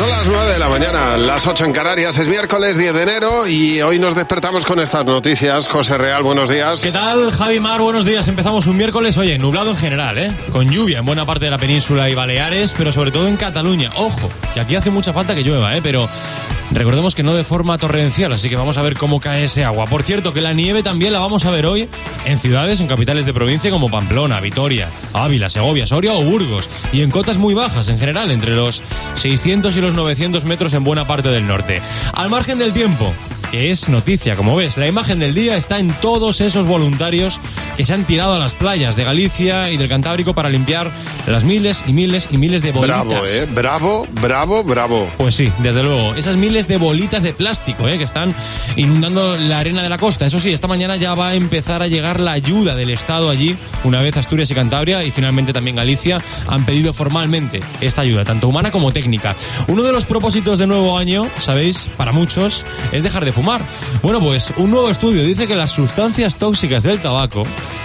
Son 0.00 0.08
las 0.08 0.26
9 0.26 0.52
de 0.52 0.58
la 0.58 0.68
mañana, 0.70 1.18
las 1.18 1.46
8 1.46 1.66
en 1.66 1.72
Canarias, 1.74 2.16
es 2.16 2.26
miércoles 2.26 2.78
10 2.78 2.94
de 2.94 3.02
enero 3.02 3.46
y 3.46 3.82
hoy 3.82 3.98
nos 3.98 4.14
despertamos 4.14 4.64
con 4.64 4.80
estas 4.80 5.04
noticias. 5.04 5.68
José 5.68 5.98
Real, 5.98 6.22
buenos 6.22 6.48
días. 6.48 6.80
¿Qué 6.80 6.90
tal, 6.90 7.30
Javi 7.30 7.60
Mar? 7.60 7.82
Buenos 7.82 8.06
días. 8.06 8.26
Empezamos 8.26 8.66
un 8.66 8.78
miércoles, 8.78 9.18
oye, 9.18 9.36
nublado 9.36 9.68
en 9.68 9.76
general, 9.76 10.16
¿eh? 10.16 10.32
Con 10.52 10.70
lluvia 10.70 11.00
en 11.00 11.04
buena 11.04 11.26
parte 11.26 11.44
de 11.44 11.50
la 11.50 11.58
península 11.58 12.08
y 12.08 12.14
Baleares, 12.14 12.74
pero 12.78 12.92
sobre 12.92 13.10
todo 13.10 13.28
en 13.28 13.36
Cataluña. 13.36 13.90
Ojo, 13.96 14.30
que 14.54 14.60
aquí 14.60 14.74
hace 14.74 14.88
mucha 14.88 15.12
falta 15.12 15.34
que 15.34 15.42
llueva, 15.42 15.76
¿eh? 15.76 15.80
Pero 15.82 16.08
recordemos 16.70 17.14
que 17.14 17.22
no 17.22 17.34
de 17.34 17.44
forma 17.44 17.78
torrencial, 17.78 18.32
así 18.32 18.48
que 18.48 18.56
vamos 18.56 18.78
a 18.78 18.82
ver 18.82 18.96
cómo 18.96 19.20
cae 19.20 19.44
ese 19.44 19.64
agua. 19.64 19.86
Por 19.86 20.02
cierto, 20.02 20.32
que 20.32 20.40
la 20.40 20.52
nieve 20.52 20.82
también 20.82 21.12
la 21.12 21.18
vamos 21.18 21.44
a 21.44 21.50
ver 21.50 21.66
hoy 21.66 21.88
en 22.24 22.38
ciudades, 22.38 22.80
en 22.80 22.86
capitales 22.86 23.26
de 23.26 23.34
provincia 23.34 23.70
como 23.70 23.90
Pamplona, 23.90 24.40
Vitoria, 24.40 24.88
Ávila, 25.12 25.50
Segovia, 25.50 25.86
Soria 25.86 26.12
o 26.12 26.22
Burgos. 26.22 26.68
Y 26.92 27.02
en 27.02 27.10
cotas 27.10 27.38
muy 27.38 27.54
bajas 27.54 27.88
en 27.88 27.98
general, 27.98 28.30
entre 28.30 28.54
los 28.54 28.82
600 29.14 29.76
y 29.76 29.80
los 29.80 29.94
900 29.94 30.44
metros 30.44 30.74
en 30.74 30.84
buena 30.84 31.06
parte 31.06 31.28
del 31.30 31.46
norte. 31.46 31.80
Al 32.12 32.30
margen 32.30 32.58
del 32.58 32.72
tiempo, 32.72 33.12
que 33.50 33.70
es 33.70 33.88
noticia, 33.88 34.36
como 34.36 34.56
ves. 34.56 34.76
La 34.76 34.86
imagen 34.86 35.18
del 35.18 35.34
día 35.34 35.56
está 35.56 35.78
en 35.78 35.92
todos 36.00 36.40
esos 36.40 36.66
voluntarios 36.66 37.40
que 37.76 37.84
se 37.84 37.94
han 37.94 38.04
tirado 38.04 38.34
a 38.34 38.38
las 38.38 38.54
playas 38.54 38.96
de 38.96 39.04
Galicia 39.04 39.70
y 39.70 39.76
del 39.76 39.88
Cantábrico 39.88 40.34
para 40.34 40.48
limpiar 40.48 40.90
las 41.26 41.44
miles 41.44 41.82
y 41.86 41.92
miles 41.92 42.28
y 42.30 42.38
miles 42.38 42.62
de 42.62 42.72
bolitas. 42.72 43.04
Bravo, 43.06 43.26
¿eh? 43.26 43.48
Bravo, 43.52 44.06
bravo, 44.22 44.64
bravo. 44.64 45.08
Pues 45.18 45.34
sí, 45.34 45.52
desde 45.58 45.82
luego. 45.82 46.14
Esas 46.14 46.36
miles 46.36 46.68
de 46.68 46.76
bolitas 46.76 47.22
de 47.22 47.32
plástico 47.32 47.88
¿eh? 47.88 47.98
que 47.98 48.04
están 48.04 48.34
inundando 48.76 49.36
la 49.36 49.58
arena 49.58 49.82
de 49.82 49.88
la 49.88 49.98
costa. 49.98 50.26
Eso 50.26 50.40
sí, 50.40 50.52
esta 50.52 50.68
mañana 50.68 50.96
ya 50.96 51.14
va 51.14 51.28
a 51.28 51.34
empezar 51.34 51.82
a 51.82 51.86
llegar 51.86 52.20
la 52.20 52.32
ayuda 52.32 52.74
del 52.74 52.90
Estado 52.90 53.30
allí, 53.30 53.56
una 53.84 54.00
vez 54.00 54.16
Asturias 54.16 54.50
y 54.50 54.54
Cantabria 54.54 55.02
y 55.04 55.10
finalmente 55.10 55.52
también 55.52 55.76
Galicia 55.76 56.22
han 56.46 56.64
pedido 56.64 56.92
formalmente 56.92 57.60
esta 57.80 58.02
ayuda, 58.02 58.24
tanto 58.24 58.48
humana 58.48 58.70
como 58.70 58.92
técnica. 58.92 59.34
Uno 59.68 59.82
de 59.82 59.92
los 59.92 60.04
propósitos 60.04 60.58
de 60.58 60.66
nuevo 60.66 60.96
año, 60.96 61.26
sabéis, 61.38 61.88
para 61.96 62.12
muchos, 62.12 62.64
es 62.92 63.02
dejar 63.02 63.24
de 63.24 63.32
fumar. 63.32 63.39
Bueno, 64.02 64.20
pues 64.20 64.52
un 64.58 64.70
nuevo 64.70 64.90
estudio 64.90 65.22
dice 65.22 65.46
que 65.46 65.56
las 65.56 65.70
sustancias 65.70 66.36
tóxicas 66.36 66.82
del 66.82 67.00
tabaco 67.00 67.44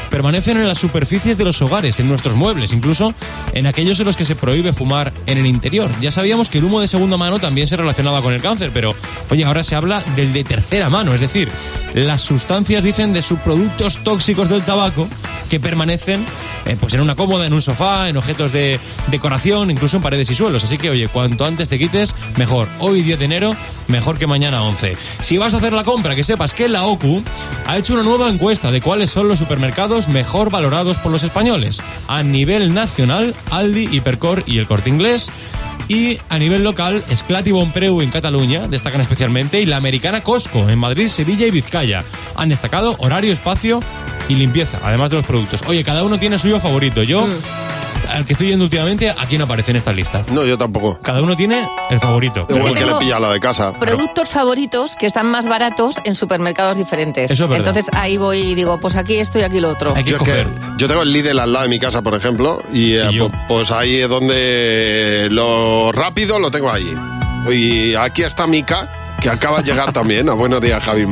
permanecen 0.10 0.58
en 0.58 0.68
las 0.68 0.78
superficies 0.78 1.38
de 1.38 1.46
los 1.46 1.62
hogares, 1.62 2.00
en 2.00 2.10
nuestros 2.10 2.36
muebles, 2.36 2.74
incluso 2.74 3.14
en 3.54 3.66
aquellos 3.66 4.00
en 4.00 4.06
los 4.06 4.18
que 4.18 4.26
se 4.26 4.36
prohíbe 4.36 4.74
fumar 4.74 5.14
en 5.26 5.38
el 5.38 5.46
interior. 5.46 5.90
Ya 6.02 6.12
sabíamos 6.12 6.50
que 6.50 6.58
el 6.58 6.66
humo 6.66 6.82
de 6.82 6.88
segunda 6.88 7.18
mano 7.18 7.40
también 7.40 7.68
se 7.68 7.78
relacionaba 7.78 8.22
con 8.22 8.34
el 8.34 8.42
cáncer, 8.42 8.72
pero 8.74 8.96
oye, 9.30 9.46
ahora 9.46 9.64
se 9.64 9.76
habla 9.76 10.04
del 10.16 10.34
de 10.34 10.44
tercera 10.44 10.90
mano, 10.90 11.14
es 11.14 11.22
decir, 11.22 11.50
las 11.94 12.22
sustancias 12.22 12.84
dicen 12.84 13.14
de 13.14 13.22
subproductos 13.22 14.04
tóxicos 14.04 14.50
del 14.50 14.64
tabaco 14.64 15.08
que 15.50 15.60
permanecen 15.60 16.26
eh, 16.66 16.76
pues 16.80 16.94
en 16.96 17.02
una 17.02 17.16
cómoda, 17.16 17.46
en 17.46 17.54
un 17.54 17.62
sofá, 17.62 18.10
en 18.10 18.18
objetos 18.18 18.52
de 18.52 18.80
decoración, 19.12 19.70
incluso 19.70 19.98
en 19.98 20.04
paredes 20.04 20.30
y 20.32 20.36
suelos. 20.36 20.64
Así 20.64 20.78
que, 20.78 20.90
oye, 20.90 21.08
cuanto 21.08 21.46
antes 21.46 21.70
te 21.70 21.78
quites, 21.78 22.16
mejor. 22.38 22.68
Hoy 22.80 23.04
10 23.04 23.20
de 23.20 23.26
enero, 23.26 23.56
mejor 23.88 24.18
que 24.18 24.26
mañana 24.26 24.64
11. 24.64 24.98
Si 25.22 25.38
vas 25.46 25.54
a 25.54 25.58
hacer 25.58 25.74
la 25.74 25.84
compra, 25.84 26.16
que 26.16 26.24
sepas 26.24 26.54
que 26.54 26.68
la 26.68 26.86
OCU 26.86 27.22
ha 27.68 27.78
hecho 27.78 27.94
una 27.94 28.02
nueva 28.02 28.30
encuesta 28.30 28.72
de 28.72 28.82
cuáles 28.82 29.12
son 29.12 29.28
los 29.28 29.38
supermercados 29.38 30.08
mejor 30.08 30.50
valorados 30.50 30.98
por 30.98 31.12
los 31.12 31.22
españoles. 31.22 31.80
A 32.08 32.24
nivel 32.24 32.74
nacional, 32.74 33.36
Aldi, 33.52 33.90
Hipercor 33.92 34.42
y 34.48 34.58
el 34.58 34.66
Corte 34.66 34.90
Inglés. 34.90 35.30
Y 35.88 36.18
a 36.30 36.40
nivel 36.40 36.64
local, 36.64 37.04
Esclat 37.12 37.46
y 37.46 37.52
Bonpreu 37.52 38.02
en 38.02 38.10
Cataluña 38.10 38.68
destacan 38.68 39.02
especialmente 39.02 39.62
y 39.62 39.68
la 39.68 39.78
americana 39.78 40.22
Costco 40.22 40.68
en 40.68 40.80
Madrid, 40.80 41.10
Sevilla 41.10 41.46
y 41.46 41.52
Vizcaya. 41.52 42.04
Han 42.36 42.50
destacado 42.50 42.96
horario, 42.98 43.32
espacio 43.32 43.82
y 44.28 44.34
limpieza, 44.34 44.80
además 44.84 45.12
de 45.12 45.18
los 45.18 45.28
productos. 45.28 45.62
Oye, 45.68 45.84
cada 45.84 46.04
uno 46.04 46.18
tiene 46.18 46.40
suyo 46.40 46.60
favorito. 46.60 47.04
Yo, 47.04 47.30
al 48.06 48.26
que 48.26 48.34
estoy 48.34 48.48
yendo 48.50 48.66
últimamente, 48.66 49.10
¿a 49.10 49.26
quién 49.28 49.42
aparece 49.42 49.72
en 49.72 49.78
esta 49.78 49.92
lista? 49.94 50.24
No, 50.32 50.46
yo 50.46 50.58
tampoco. 50.58 51.00
Cada 51.02 51.22
uno 51.22 51.36
tiene 51.36 51.68
el 51.90 52.00
favorito. 52.00 52.46
Igual 52.50 52.74
que 52.74 52.80
le 52.82 52.86
tengo 52.88 53.00
pilla 53.00 53.20
la 53.20 53.32
de 53.32 53.40
casa. 53.40 53.74
Productos 53.74 54.30
favoritos 54.30 54.96
que 54.96 55.06
están 55.08 55.28
más 55.28 55.48
baratos 55.48 55.96
en 56.04 56.16
supermercados 56.16 56.78
diferentes. 56.78 57.32
Eso 57.32 57.46
es 57.46 57.50
verdad. 57.50 57.68
Entonces 57.68 57.92
ahí 57.94 58.18
voy 58.18 58.40
y 58.40 58.56
digo, 58.56 58.80
pues 58.80 58.96
aquí 58.96 59.16
esto 59.18 59.40
y 59.40 59.44
aquí 59.44 59.60
lo 59.60 59.70
otro. 59.70 59.94
Hay 59.96 60.04
que 60.04 60.12
Yo, 60.12 60.18
es 60.18 60.24
que- 60.24 60.30
coger. 60.30 60.48
yo 60.78 60.88
tengo 60.88 61.02
el 61.02 61.12
Lidl 61.14 61.40
al 61.40 61.52
lado 61.54 61.64
de 61.64 61.70
mi 61.70 61.80
casa, 61.80 62.02
por 62.02 62.14
ejemplo, 62.16 62.62
y, 62.74 62.94
eh, 62.94 63.08
Y 63.12 63.16
yo. 63.16 63.30
pu- 63.30 63.48
pues 63.48 63.72
ahí 63.72 63.98
es 63.98 64.10
donde 64.10 65.28
lo 65.32 65.92
rápido 65.92 66.40
lo 66.40 66.52
tengo 66.52 66.70
allí. 66.72 66.94
Y 67.52 67.94
aquí 67.96 68.24
está 68.24 68.48
Mica, 68.48 69.16
que 69.22 69.30
acaba 69.30 69.62
de 69.62 69.72
llegar 69.72 69.94
también. 69.94 70.30
A 70.30 70.34
buenos 70.34 70.62
días, 70.62 70.84
Javi 70.84 71.06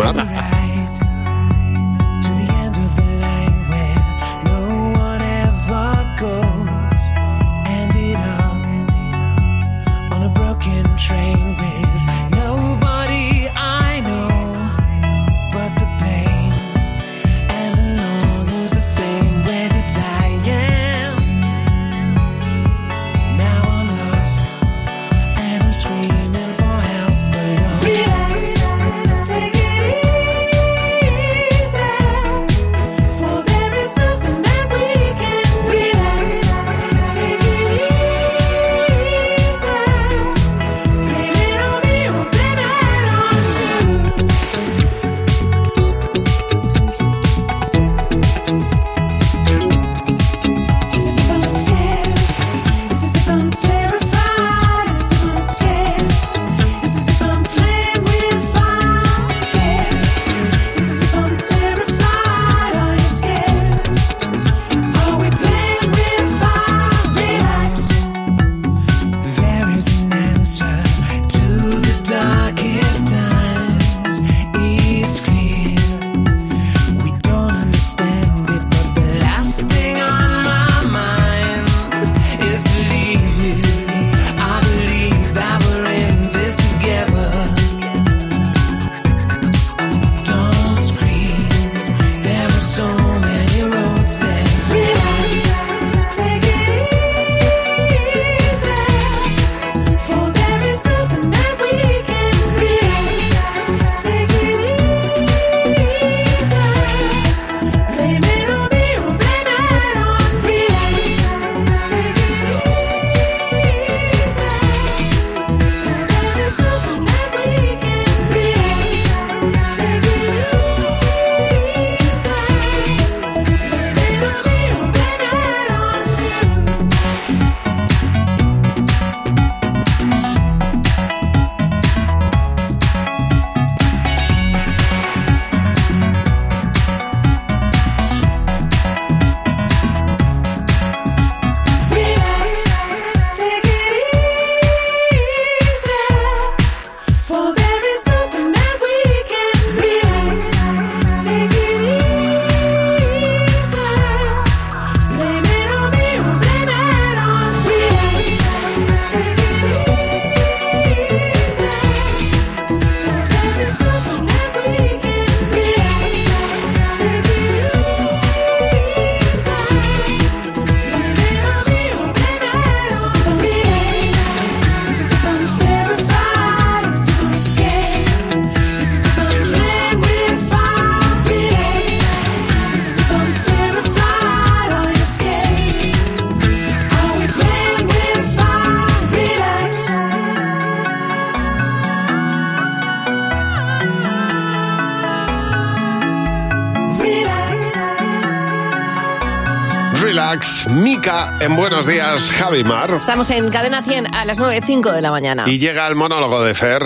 días, 200.65 200.67
Mica, 200.67 201.37
en 201.41 201.55
Buenos 201.55 201.87
Días, 201.87 202.31
Javi 202.31 202.63
Mar. 202.63 202.97
Estamos 202.99 203.29
en 203.29 203.49
Cadena 203.49 203.83
100 203.83 204.13
a 204.13 204.25
las 204.25 204.37
9.05 204.37 204.93
de 204.93 205.01
la 205.01 205.11
mañana. 205.11 205.43
Y 205.47 205.59
llega 205.59 205.87
el 205.87 205.95
monólogo 205.95 206.43
de 206.43 206.53
Fer. 206.53 206.83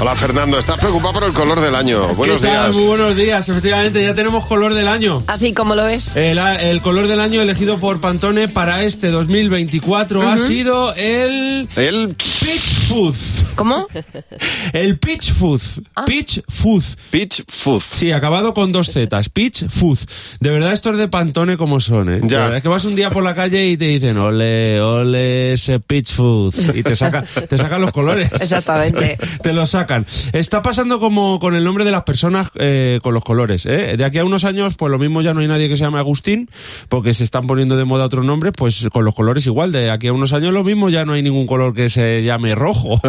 Hola 0.00 0.14
Fernando, 0.14 0.60
¿estás 0.60 0.78
preocupado 0.78 1.14
por 1.14 1.24
el 1.24 1.32
color 1.32 1.60
del 1.60 1.74
año? 1.74 2.14
Buenos 2.14 2.40
¿Qué 2.40 2.46
tal? 2.46 2.70
días. 2.70 2.76
Muy 2.76 2.84
buenos 2.86 3.16
días. 3.16 3.48
Efectivamente, 3.48 4.00
ya 4.00 4.14
tenemos 4.14 4.46
color 4.46 4.74
del 4.74 4.86
año. 4.86 5.24
Así 5.26 5.52
como 5.52 5.74
lo 5.74 5.84
ves. 5.84 6.16
El, 6.16 6.38
el 6.38 6.80
color 6.82 7.08
del 7.08 7.18
año 7.20 7.42
elegido 7.42 7.78
por 7.78 8.00
Pantone 8.00 8.46
para 8.46 8.84
este 8.84 9.10
2024 9.10 10.22
ha 10.28 10.38
sido 10.38 10.94
el 10.94 11.68
El 11.74 12.14
Peach 12.40 12.86
Fuzz. 12.86 13.37
¿Cómo? 13.58 13.88
El 14.72 15.00
Peach 15.00 15.32
Fuzz. 15.32 15.80
Peach 16.06 16.42
Fuzz. 16.46 16.96
Peach 17.10 17.42
Fuzz. 17.48 17.86
Sí, 17.94 18.12
acabado 18.12 18.54
con 18.54 18.70
dos 18.70 18.92
zetas. 18.92 19.30
Peach 19.30 19.68
Fuzz. 19.68 20.06
De 20.38 20.50
verdad, 20.50 20.72
estos 20.72 20.96
de 20.96 21.08
Pantone 21.08 21.56
como 21.56 21.80
son, 21.80 22.08
¿eh? 22.08 22.20
Ya. 22.22 22.28
De 22.28 22.36
verdad, 22.36 22.56
Es 22.58 22.62
que 22.62 22.68
vas 22.68 22.84
un 22.84 22.94
día 22.94 23.10
por 23.10 23.24
la 23.24 23.34
calle 23.34 23.68
y 23.68 23.76
te 23.76 23.86
dicen, 23.86 24.16
ole, 24.16 24.80
ole, 24.80 25.54
ese 25.54 25.80
Peach 25.80 26.12
Fuzz. 26.12 26.72
Y 26.72 26.84
te 26.84 26.94
saca, 26.94 27.22
te 27.22 27.58
sacan 27.58 27.80
los 27.80 27.90
colores. 27.90 28.30
Exactamente. 28.40 29.18
te 29.42 29.52
lo 29.52 29.66
sacan. 29.66 30.06
Está 30.32 30.62
pasando 30.62 31.00
como 31.00 31.40
con 31.40 31.56
el 31.56 31.64
nombre 31.64 31.84
de 31.84 31.90
las 31.90 32.04
personas 32.04 32.50
eh, 32.54 33.00
con 33.02 33.12
los 33.12 33.24
colores. 33.24 33.66
¿eh? 33.66 33.96
De 33.96 34.04
aquí 34.04 34.18
a 34.18 34.24
unos 34.24 34.44
años, 34.44 34.76
pues 34.76 34.92
lo 34.92 35.00
mismo 35.00 35.20
ya 35.20 35.34
no 35.34 35.40
hay 35.40 35.48
nadie 35.48 35.68
que 35.68 35.76
se 35.76 35.82
llame 35.82 35.98
Agustín, 35.98 36.48
porque 36.88 37.12
se 37.12 37.24
están 37.24 37.48
poniendo 37.48 37.76
de 37.76 37.84
moda 37.84 38.04
otros 38.04 38.24
nombres, 38.24 38.52
pues 38.56 38.86
con 38.92 39.04
los 39.04 39.16
colores 39.16 39.46
igual. 39.46 39.72
De 39.72 39.90
aquí 39.90 40.06
a 40.06 40.12
unos 40.12 40.32
años 40.32 40.52
lo 40.52 40.62
mismo 40.62 40.90
ya 40.90 41.04
no 41.04 41.14
hay 41.14 41.24
ningún 41.24 41.48
color 41.48 41.74
que 41.74 41.90
se 41.90 42.22
llame 42.22 42.54
rojo. 42.54 43.00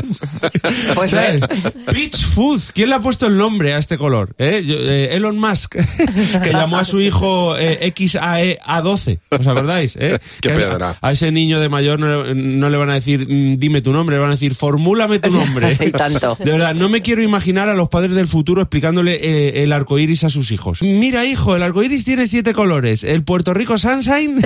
Pues 0.96 1.12
¿Sabes? 1.12 1.42
eh, 1.44 1.72
Peach 1.92 2.26
Fuzz. 2.26 2.72
¿Quién 2.72 2.90
le 2.90 2.96
ha 2.96 3.00
puesto 3.00 3.28
el 3.28 3.38
nombre 3.38 3.74
a 3.74 3.78
este 3.78 3.98
color? 3.98 4.34
¿Eh? 4.38 4.64
Yo- 4.66 4.76
eh, 4.80 5.16
Elon 5.16 5.38
Musk, 5.38 5.76
que 6.44 6.52
llamó 6.52 6.78
a 6.78 6.86
su 6.86 7.00
hijo 7.02 7.56
eh, 7.58 7.94
XAE 7.96 8.60
A12. 8.60 9.20
¿Os 9.30 9.48
acordáis? 9.48 9.96
eh? 10.00 10.20
Qué 10.42 10.50
Que 10.50 10.64
a-. 10.66 10.98
A 11.02 11.12
ese 11.12 11.32
niño 11.32 11.60
de 11.60 11.70
mayor 11.70 12.00
no, 12.00 12.24
le- 12.24 12.36
no 12.36 12.70
le 12.70 12.78
van 12.78 12.90
a 12.90 12.94
decir, 12.96 13.28
mm, 13.30 13.58
dime 13.58 13.82
tu 13.82 13.92
nombre, 13.94 14.16
le 14.16 14.22
van 14.22 14.30
a 14.30 14.34
decir, 14.34 14.54
formúlame 14.56 15.20
tu 15.20 15.32
nombre. 15.32 15.78
Y 15.90 15.92
tanto. 15.92 16.38
De 16.44 16.52
verdad, 16.52 16.76
no 16.76 16.90
me 16.90 17.02
quiero 17.02 17.22
imaginar 17.24 17.70
a 17.70 17.74
los 17.74 17.90
padres 17.90 18.14
del 18.16 18.28
futuro 18.28 18.62
explicándole 18.62 19.16
eh, 19.22 19.64
el 19.64 19.72
arco 19.74 19.98
iris 20.00 20.24
a 20.24 20.30
sus 20.30 20.52
hijos. 20.52 20.82
Mira, 20.82 21.26
hijo, 21.26 21.56
el 21.56 21.64
arco 21.64 21.82
iris 21.84 22.04
tiene 22.06 22.28
siete 22.28 22.54
colores: 22.54 23.04
el 23.04 23.24
Puerto 23.24 23.54
Rico 23.54 23.78
Sunshine, 23.78 24.38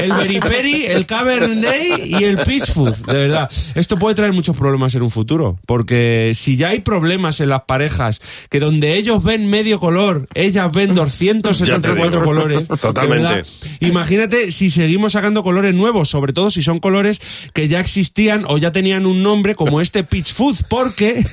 el 0.00 0.12
Beriperi, 0.12 0.84
el 0.86 1.06
Cabernet 1.06 1.58
Day 1.64 2.14
y 2.18 2.24
el 2.24 2.36
Peach 2.38 2.70
Fuzz. 2.70 3.02
De 3.02 3.14
verdad, 3.14 3.50
esto 3.74 3.98
puede 3.98 4.14
traer 4.14 4.32
muchos 4.32 4.56
problemas 4.56 4.94
en 4.94 5.02
un 5.02 5.10
futuro. 5.10 5.33
Porque 5.66 6.32
si 6.34 6.56
ya 6.56 6.68
hay 6.68 6.80
problemas 6.80 7.40
en 7.40 7.48
las 7.48 7.62
parejas, 7.62 8.20
que 8.50 8.60
donde 8.60 8.96
ellos 8.96 9.22
ven 9.22 9.48
medio 9.48 9.80
color, 9.80 10.28
ellas 10.34 10.70
ven 10.72 10.94
274 10.94 12.10
digo. 12.10 12.24
colores. 12.24 12.68
Totalmente. 12.80 13.44
Imagínate 13.80 14.50
si 14.52 14.70
seguimos 14.70 15.12
sacando 15.12 15.42
colores 15.42 15.74
nuevos, 15.74 16.08
sobre 16.08 16.32
todo 16.32 16.50
si 16.50 16.62
son 16.62 16.78
colores 16.80 17.20
que 17.52 17.68
ya 17.68 17.80
existían 17.80 18.44
o 18.46 18.58
ya 18.58 18.72
tenían 18.72 19.06
un 19.06 19.22
nombre 19.22 19.54
como 19.54 19.80
este 19.80 20.04
Peach 20.04 20.32
Fuzz, 20.32 20.62
porque 20.68 21.24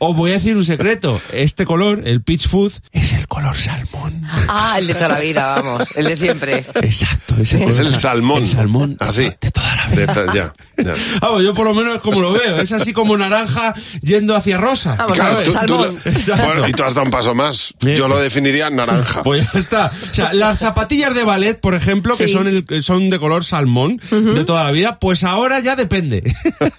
os 0.00 0.16
voy 0.16 0.30
a 0.30 0.34
decir 0.34 0.56
un 0.56 0.64
secreto, 0.64 1.20
este 1.32 1.64
color, 1.66 2.02
el 2.06 2.22
Peach 2.22 2.48
Fuzz, 2.48 2.80
es 2.90 3.12
el 3.12 3.28
color 3.28 3.56
salmón. 3.56 4.22
Ah, 4.48 4.76
el 4.78 4.86
de 4.88 4.94
toda 4.94 5.08
la 5.08 5.20
vida, 5.20 5.54
vamos. 5.60 5.88
El 5.94 6.06
de 6.06 6.16
siempre. 6.16 6.64
Exacto, 6.82 7.36
ese 7.40 7.58
color 7.58 7.70
Es 7.70 7.78
el 7.78 7.86
sal- 7.86 8.00
salmón. 8.00 8.42
El 8.42 8.48
salmón. 8.48 8.96
Así. 8.98 9.30
De 9.40 9.50
toda 9.50 9.76
la 9.76 9.86
vida. 9.86 10.14
De- 10.14 10.26
ya, 10.34 10.52
ya. 10.78 10.94
Vamos, 11.20 11.42
yo 11.44 11.54
por 11.54 11.66
lo 11.66 11.74
menos 11.74 11.96
es 11.96 12.00
como 12.00 12.20
lo 12.20 12.32
veo, 12.32 12.58
es 12.60 12.72
así 12.72 12.92
como 12.92 13.16
naranja 13.16 13.74
yendo 14.02 14.34
hacia 14.34 14.56
rosa. 14.58 14.96
Vamos, 14.96 15.12
Claro, 15.18 15.32
¿sabes? 15.44 15.46
tú- 15.46 15.52
tú 15.52 16.20
Salmón. 16.20 16.46
Bueno, 16.46 16.68
y 16.68 16.72
tú 16.72 16.82
has 16.82 16.94
dado 16.94 17.04
un 17.04 17.10
paso 17.12 17.34
más. 17.34 17.74
Eh. 17.86 17.94
Yo 17.96 18.08
lo 18.08 18.18
definiría 18.18 18.70
naranja. 18.70 19.22
Pues 19.22 19.46
ya 19.52 19.60
está. 19.60 19.92
O 20.10 20.14
sea, 20.14 20.32
las 20.32 20.58
zapatillas 20.60 21.14
de 21.14 21.24
ballet, 21.24 21.60
por 21.60 21.74
ejemplo, 21.74 22.16
que 22.16 22.26
son, 22.28 22.46
el, 22.48 22.64
que 22.64 22.80
son 22.82 23.10
de 23.10 23.18
color 23.18 23.44
salmón 23.44 24.00
de 24.10 24.44
toda 24.44 24.64
la 24.64 24.70
vida, 24.70 24.98
pues 24.98 25.22
ahora 25.24 25.60
ya 25.60 25.76
depende. 25.76 26.22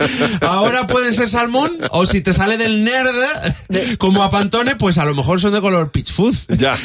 ahora 0.41 0.88
pueden 0.88 1.13
ser 1.13 1.29
salmón 1.29 1.77
o 1.91 2.06
si 2.06 2.21
te 2.21 2.33
sale 2.33 2.57
del 2.57 2.83
nerd, 2.83 3.11
como 3.98 4.24
a 4.24 4.30
Pantone, 4.30 4.75
pues 4.75 4.98
a 4.98 5.06
lo 5.06 5.13
mejor 5.16 5.40
son 5.40 5.54
de 5.54 5.62
color 5.62 5.92
peach 5.92 6.12
fuzz. 6.12 6.46
Ya. 6.58 6.78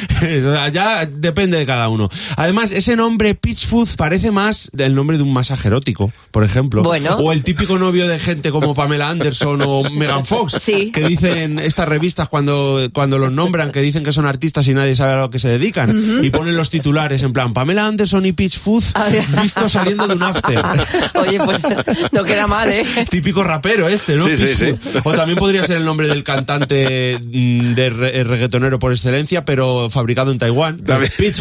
Ya 0.71 1.05
depende 1.05 1.57
de 1.57 1.65
cada 1.65 1.89
uno. 1.89 2.09
Además, 2.35 2.71
ese 2.71 2.95
nombre 2.95 3.35
peach 3.35 3.65
fuzz 3.67 3.95
parece 3.95 4.31
más 4.31 4.69
del 4.73 4.95
nombre 4.95 5.17
de 5.17 5.23
un 5.23 5.31
masaje 5.33 5.67
erótico, 5.67 6.11
por 6.31 6.43
ejemplo. 6.43 6.83
Bueno. 6.83 7.17
O 7.17 7.31
el 7.31 7.43
típico 7.43 7.77
novio 7.77 8.07
de 8.07 8.17
gente 8.19 8.51
como 8.51 8.73
Pamela 8.75 9.09
Anderson 9.09 9.61
o 9.63 9.83
Megan 9.89 10.25
Fox, 10.25 10.59
Sí. 10.63 10.91
que 10.91 11.07
dicen 11.07 11.59
estas 11.59 11.87
revistas 11.87 12.27
cuando, 12.29 12.89
cuando 12.93 13.17
los 13.17 13.31
nombran, 13.31 13.71
que 13.71 13.81
dicen 13.81 14.03
que 14.03 14.13
son 14.13 14.25
artistas 14.25 14.67
y 14.67 14.73
nadie 14.73 14.95
sabe 14.95 15.13
a 15.13 15.17
lo 15.17 15.29
que 15.29 15.39
se 15.39 15.49
dedican, 15.49 16.23
y 16.23 16.29
ponen 16.29 16.55
los 16.55 16.69
titulares 16.69 17.23
en 17.23 17.33
plan 17.33 17.53
Pamela 17.53 17.85
Anderson 17.87 18.25
y 18.25 18.31
Peach 18.31 18.57
Fuzz 18.57 18.91
Ah, 18.95 19.09
visto 19.41 19.67
saliendo 19.69 20.07
de 20.07 20.15
un 20.15 20.23
after. 20.23 20.61
Oye, 21.15 21.39
pues 21.43 21.61
no 22.11 22.23
queda 22.23 22.47
mal, 22.47 22.71
¿eh? 22.71 22.85
Típico 23.09 23.43
rapero 23.43 23.87
este, 23.87 24.15
¿no? 24.15 24.25
Sí, 24.25 24.37
sí, 24.37 24.45
Peach 24.45 24.57
sí. 24.57 24.89
Fuzz. 24.91 25.01
O 25.05 25.13
también 25.13 25.37
podría 25.37 25.63
ser 25.63 25.77
el 25.77 25.85
nombre 25.85 26.07
del 26.17 26.23
cantante 26.23 27.19
mm, 27.23 27.73
de 27.73 27.89
re- 27.89 28.23
reggaetonero 28.23 28.79
por 28.79 28.91
excelencia, 28.91 29.45
pero 29.45 29.89
fabricado 29.89 30.31
en 30.31 30.39
Taiwán. 30.39 30.77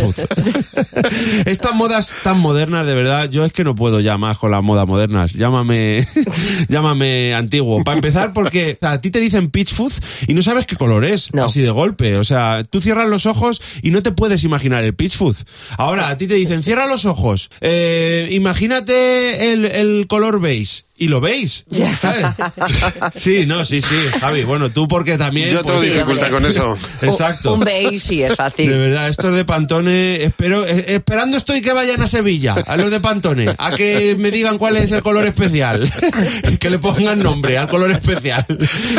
Fuzz. 0.01 0.27
Estas 1.47 1.75
modas 1.75 2.15
tan 2.23 2.39
modernas, 2.39 2.87
de 2.87 2.95
verdad, 2.95 3.31
yo 3.31 3.45
es 3.45 3.53
que 3.53 3.65
no 3.65 3.75
puedo 3.75 4.01
ya 4.01 4.19
más 4.19 4.39
con 4.39 4.51
las 4.51 4.63
modas 4.63 4.87
modernas. 4.87 5.33
Llámame, 5.33 6.07
llámame 6.69 7.35
antiguo. 7.35 7.83
Para 7.85 7.97
empezar, 7.97 8.33
porque 8.33 8.79
a 8.81 9.01
ti 9.01 9.11
te 9.11 9.21
dicen 9.21 9.51
Fuzz 9.73 10.01
y 10.27 10.35
no 10.35 10.43
sabes 10.43 10.67
qué 10.67 10.77
color 10.77 11.05
es, 11.05 11.33
No. 11.33 11.45
así 11.45 11.61
de 11.63 11.71
golpe. 11.71 12.17
O 12.19 12.25
sea, 12.25 12.65
tú 12.69 12.81
cierras 12.81 13.09
los 13.09 13.27
ojos 13.27 13.61
y 13.83 13.91
no 13.91 14.03
te 14.03 14.13
puedes 14.13 14.45
imaginar 14.45 14.85
el 14.85 14.95
Fuzz. 15.17 15.45
Ahora, 15.79 16.09
a 16.09 16.19
ti 16.19 16.27
te 16.27 16.35
dicen, 16.35 16.63
cierra 16.63 16.87
los 16.87 17.05
ojos, 17.05 17.51
eh, 17.61 18.29
imagínate 18.33 19.53
el, 19.53 19.65
el 19.65 20.07
color 20.09 20.41
beige. 20.41 20.86
Y 20.99 21.09
lo 21.09 21.21
veis. 21.21 21.65
¿sabes? 22.01 22.25
Sí, 23.17 23.45
no, 23.47 23.65
sí, 23.65 23.81
sí, 23.81 23.95
Javi. 24.21 24.45
Bueno, 24.45 24.71
tú 24.71 24.89
porque 24.89 25.17
también. 25.19 25.49
Yo 25.49 25.63
tengo 25.63 25.79
pues, 25.79 25.93
dificultad 25.93 26.27
hombre. 26.27 26.31
con 26.31 26.47
eso. 26.47 26.77
Exacto. 27.03 27.55
Un 27.55 27.61
beige 27.61 28.01
sí 28.01 28.23
es 28.23 28.31
De 28.31 28.37
fácil. 28.37 28.71
verdad, 28.71 29.09
estos 29.09 29.35
de 29.35 29.45
Pantone, 29.45 30.23
espero, 30.25 30.67
eh, 30.67 30.85
esperando 30.95 31.37
estoy 31.37 31.61
que 31.61 31.73
vayan 31.73 32.01
a 32.03 32.07
Sevilla, 32.07 32.55
a 32.67 32.77
los 32.77 32.91
de 32.91 33.01
Pantone, 33.01 33.55
a 33.59 33.71
que 33.73 34.17
me 34.19 34.31
digan 34.31 34.59
cuál 34.59 34.77
es 34.77 34.91
el 34.93 35.03
color 35.03 35.25
especial, 35.27 35.91
que 36.61 36.71
le 36.71 36.79
pongan 36.79 37.23
nombre 37.23 37.59
al 37.59 37.69
color 37.69 37.91
especial. 37.91 38.45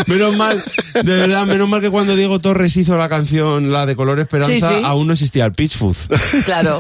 Menos 0.08 0.36
mal, 0.36 0.64
de 0.94 1.04
verdad, 1.16 1.46
menos 1.46 1.68
mal 1.68 1.82
que 1.82 1.90
cuando 1.90 2.16
Diego 2.16 2.40
Torres 2.40 2.76
hizo 2.78 2.98
la 2.98 3.10
canción, 3.10 3.72
la 3.72 3.86
de 3.86 3.96
color 3.96 4.20
esperanza, 4.20 4.70
Sí, 4.70 4.76
sí. 4.80 4.82
aún 4.84 5.08
no 5.08 5.14
existía 5.14 5.46
el 5.46 5.54
Peach 5.54 5.76
Fuzz. 5.76 6.08
Claro. 6.46 6.80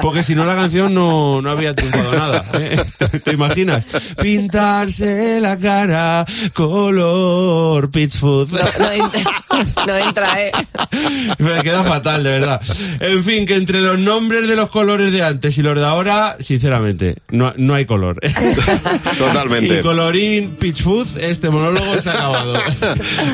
Porque 0.00 0.22
si 0.22 0.34
no 0.34 0.44
la 0.44 0.54
canción 0.54 0.92
no, 0.94 1.40
no 1.42 1.50
había 1.50 1.74
triunfado 1.74 2.12
nada. 2.12 2.44
¿eh? 2.54 2.84
¿Te 3.24 3.32
imaginas? 3.32 3.84
Pintarse 4.58 5.40
la 5.40 5.56
cara 5.56 6.26
color 6.52 7.88
Peach 7.92 8.18
Fuzz. 8.18 8.50
No, 8.50 8.58
no 8.58 8.90
entra, 8.90 9.44
no 9.86 9.96
entra, 9.96 10.44
¿eh? 10.44 10.52
Me 11.38 11.62
queda 11.62 11.84
fatal, 11.84 12.24
de 12.24 12.30
verdad. 12.30 12.60
En 12.98 13.22
fin, 13.22 13.46
que 13.46 13.54
entre 13.54 13.80
los 13.80 14.00
nombres 14.00 14.48
de 14.48 14.56
los 14.56 14.68
colores 14.70 15.12
de 15.12 15.22
antes 15.22 15.56
y 15.58 15.62
los 15.62 15.76
de 15.76 15.84
ahora, 15.84 16.36
sinceramente, 16.40 17.18
no, 17.28 17.52
no 17.56 17.74
hay 17.74 17.86
color. 17.86 18.18
Totalmente. 19.18 19.78
Y 19.78 19.82
colorín, 19.82 20.56
Peach 20.56 20.82
Fuzz, 20.82 21.14
este 21.14 21.50
monólogo 21.50 21.96
se 21.98 22.10
ha 22.10 22.14
acabado. 22.14 22.54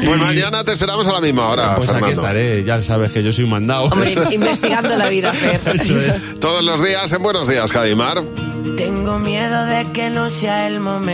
Pues 0.05 0.21
mañana 0.21 0.63
te 0.65 0.73
esperamos 0.73 1.07
a 1.07 1.13
la 1.13 1.21
misma 1.21 1.49
hora, 1.49 1.77
Pues 1.77 1.91
aquí 1.91 2.11
estaré, 2.11 2.65
ya 2.65 2.83
sabes 2.83 3.13
que 3.13 3.23
yo 3.23 3.33
soy 3.33 3.45
un 3.45 3.51
mandado. 3.51 3.85
Hombre, 3.85 4.15
investigando 4.31 4.95
la 4.97 5.09
vida, 5.09 5.33
Fer. 5.33 5.61
Eso 5.75 5.99
es. 6.01 6.39
Todos 6.39 6.63
los 6.63 6.85
días 6.85 7.11
en 7.13 7.23
Buenos 7.23 7.49
Días, 7.49 7.73
Javimar. 7.73 8.23
Tengo 8.77 9.19
miedo 9.19 9.65
de 9.67 9.93
que 9.93 10.11
no 10.11 10.29
sea 10.31 10.67
el 10.67 10.81
momento 10.81 11.14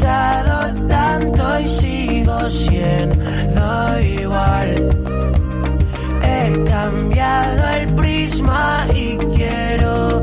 He 0.00 0.02
pensado 0.02 0.86
tanto 0.88 1.60
y 1.60 1.68
sigo 1.68 2.50
siendo 2.50 4.00
igual. 4.00 4.88
He 6.22 6.64
cambiado 6.64 7.68
el 7.68 7.94
prisma 7.94 8.86
y 8.94 9.18
quiero 9.36 10.22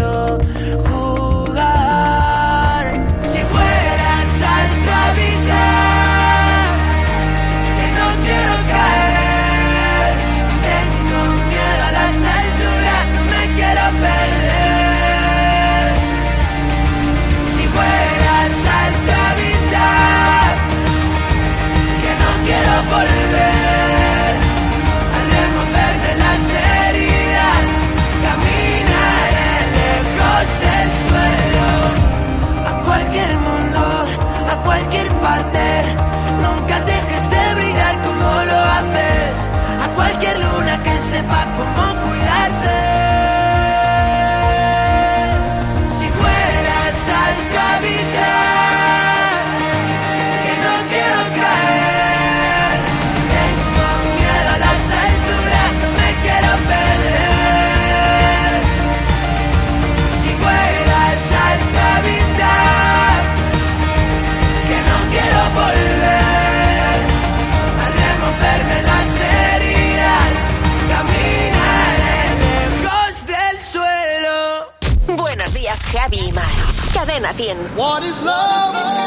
What 77.41 78.03
is 78.03 78.21
love? 78.21 79.00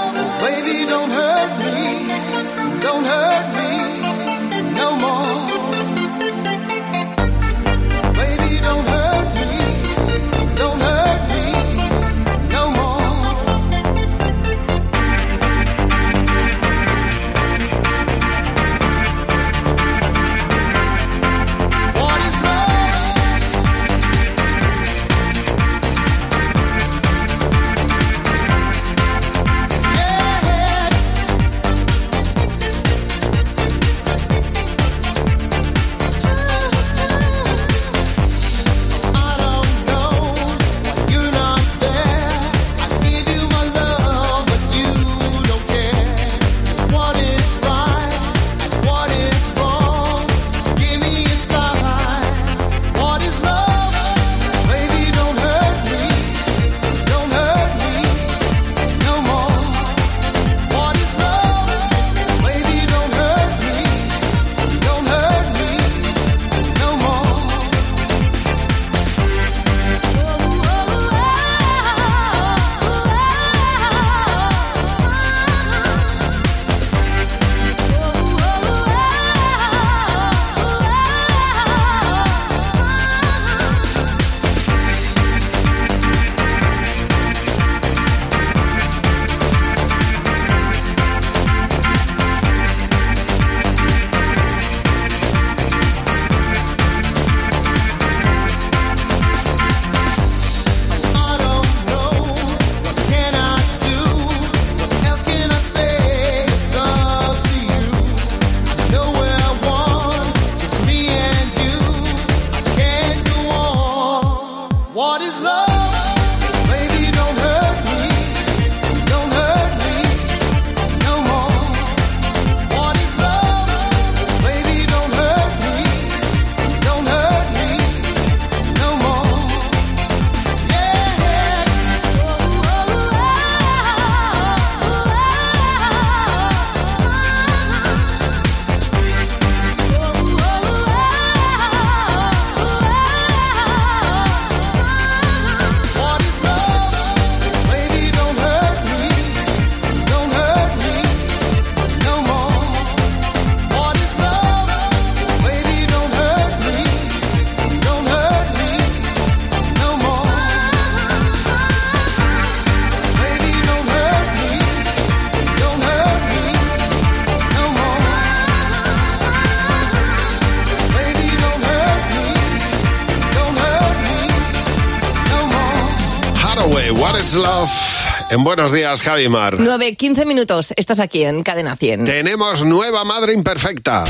En 178.34 178.42
Buenos 178.42 178.72
Días, 178.72 179.00
Javimar. 179.00 179.60
9, 179.60 179.94
15 179.94 180.26
minutos. 180.26 180.74
Estás 180.74 180.98
aquí 180.98 181.22
en 181.22 181.44
Cadena 181.44 181.76
100. 181.76 182.04
Tenemos 182.04 182.64
nueva 182.64 183.04
madre 183.04 183.32
imperfecta. 183.32 184.02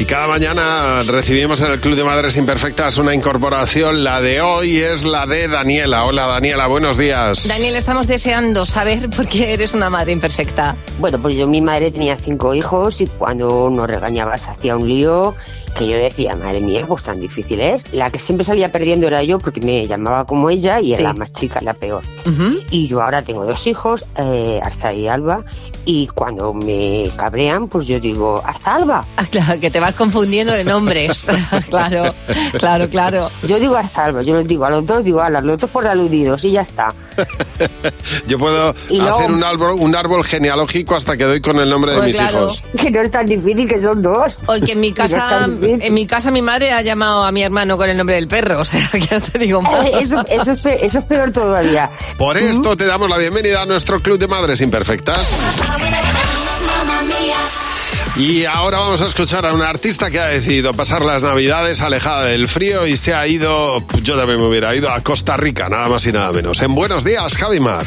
Y 0.00 0.04
cada 0.04 0.28
mañana 0.28 1.02
recibimos 1.02 1.60
en 1.60 1.72
el 1.72 1.80
Club 1.80 1.96
de 1.96 2.04
Madres 2.04 2.36
Imperfectas 2.36 2.98
una 2.98 3.16
incorporación. 3.16 4.04
La 4.04 4.20
de 4.20 4.40
hoy 4.40 4.76
es 4.76 5.02
la 5.02 5.26
de 5.26 5.48
Daniela. 5.48 6.04
Hola 6.04 6.26
Daniela, 6.26 6.68
buenos 6.68 6.96
días. 6.96 7.48
Daniel, 7.48 7.74
estamos 7.74 8.06
deseando 8.06 8.64
saber 8.64 9.10
por 9.10 9.26
qué 9.26 9.54
eres 9.54 9.74
una 9.74 9.90
madre 9.90 10.12
imperfecta. 10.12 10.76
Bueno, 11.00 11.20
pues 11.20 11.34
yo 11.34 11.48
mi 11.48 11.60
madre 11.60 11.90
tenía 11.90 12.16
cinco 12.16 12.54
hijos 12.54 13.00
y 13.00 13.08
cuando 13.08 13.70
nos 13.70 13.88
regañabas 13.88 14.46
hacía 14.46 14.76
un 14.76 14.86
lío 14.86 15.34
que 15.78 15.86
yo 15.88 15.96
decía, 15.96 16.34
madre 16.34 16.60
mía, 16.60 16.84
pues 16.86 17.02
tan 17.04 17.20
difícil 17.20 17.60
es. 17.60 17.92
La 17.94 18.10
que 18.10 18.18
siempre 18.18 18.44
salía 18.44 18.72
perdiendo 18.72 19.06
era 19.06 19.22
yo 19.22 19.38
porque 19.38 19.60
me 19.60 19.86
llamaba 19.86 20.24
como 20.24 20.50
ella 20.50 20.80
y 20.80 20.92
era 20.92 20.98
Sí. 20.98 21.02
la 21.04 21.12
más 21.14 21.32
chica, 21.32 21.60
la 21.62 21.74
peor. 21.74 22.02
Y 22.70 22.86
yo 22.88 23.00
ahora 23.02 23.22
tengo 23.22 23.44
dos 23.44 23.66
hijos, 23.66 24.04
eh, 24.16 24.60
Arza 24.62 24.92
y 24.92 25.08
Alba, 25.08 25.42
y 25.84 26.06
cuando 26.08 26.52
me 26.52 27.08
cabrean, 27.16 27.68
pues 27.68 27.86
yo 27.86 27.98
digo, 27.98 28.42
¿hasta 28.44 28.74
Alba? 28.74 29.06
Ah, 29.16 29.24
claro, 29.30 29.58
que 29.60 29.70
te 29.70 29.80
vas 29.80 29.94
confundiendo 29.94 30.52
de 30.52 30.64
nombres. 30.64 31.24
claro, 31.70 32.12
claro, 32.58 32.88
claro. 32.90 33.30
Yo 33.46 33.58
digo 33.58 33.76
hasta 33.76 34.06
Alba, 34.06 34.22
yo 34.22 34.36
les 34.36 34.46
digo 34.48 34.64
a 34.66 34.70
los 34.70 34.84
dos, 34.84 35.02
digo 35.04 35.20
a 35.22 35.30
los 35.30 35.44
otros 35.54 35.70
por 35.70 35.86
aludidos 35.86 36.44
y 36.44 36.50
ya 36.52 36.60
está. 36.62 36.88
Yo 38.26 38.38
puedo 38.38 38.72
Y 38.90 38.98
luego- 38.98 39.16
hacer 39.16 39.30
un 39.30 39.42
árbol, 39.42 39.76
un 39.80 39.94
árbol 39.96 40.24
genealógico 40.24 40.94
hasta 40.94 41.16
que 41.16 41.24
doy 41.24 41.40
con 41.40 41.58
el 41.58 41.68
nombre 41.68 41.92
de 41.92 41.98
Pues 41.98 42.08
mis 42.08 42.16
claro. 42.16 42.38
hijos. 42.38 42.62
Que 42.80 42.90
no 42.90 43.00
es 43.02 43.10
tan 43.10 43.26
difícil, 43.26 43.66
que 43.66 43.80
son 43.82 44.02
dos. 44.02 44.38
Porque 44.46 44.72
en 44.72 44.80
mi 44.80 44.92
casa, 44.92 45.46
en 45.72 45.94
mi 45.94 46.06
casa 46.06 46.30
mi 46.30 46.42
madre 46.42 46.72
ha 46.72 46.82
llamado 46.82 47.24
a 47.24 47.32
mi 47.32 47.42
hermano 47.42 47.76
con 47.76 47.88
el 47.88 47.96
nombre 47.96 48.16
del 48.16 48.28
perro, 48.28 48.60
o 48.60 48.64
sea, 48.64 48.88
que 48.92 49.08
no 49.14 49.20
te 49.20 49.38
digo 49.38 49.60
más. 49.62 49.86
Eso, 50.00 50.24
eso, 50.28 50.52
es, 50.52 50.62
pe- 50.62 50.84
eso 50.86 50.98
es 51.00 51.04
peor 51.04 51.30
todavía. 51.32 51.90
Por 52.16 52.36
esto 52.38 52.76
te 52.76 52.84
damos 52.86 53.08
la 53.10 53.18
bienvenida 53.18 53.62
a 53.62 53.66
nuestro 53.66 54.00
Club 54.00 54.18
de 54.18 54.28
Madres 54.28 54.60
Imperfectas. 54.60 55.34
Y 58.16 58.44
ahora 58.46 58.78
vamos 58.78 59.00
a 59.00 59.06
escuchar 59.06 59.46
a 59.46 59.52
una 59.52 59.68
artista 59.68 60.10
que 60.10 60.18
ha 60.18 60.26
decidido 60.26 60.74
pasar 60.74 61.04
las 61.04 61.22
navidades 61.22 61.80
alejada 61.82 62.24
del 62.24 62.48
frío 62.48 62.84
y 62.86 62.96
se 62.96 63.14
ha 63.14 63.26
ido, 63.28 63.78
yo 64.02 64.16
también 64.16 64.40
me 64.40 64.46
hubiera 64.48 64.74
ido 64.74 64.90
a 64.90 65.00
Costa 65.02 65.36
Rica, 65.36 65.68
nada 65.68 65.88
más 65.88 66.04
y 66.06 66.10
nada 66.12 66.32
menos. 66.32 66.60
En 66.60 66.74
Buenos 66.74 67.04
Días, 67.04 67.36
Javimar. 67.36 67.86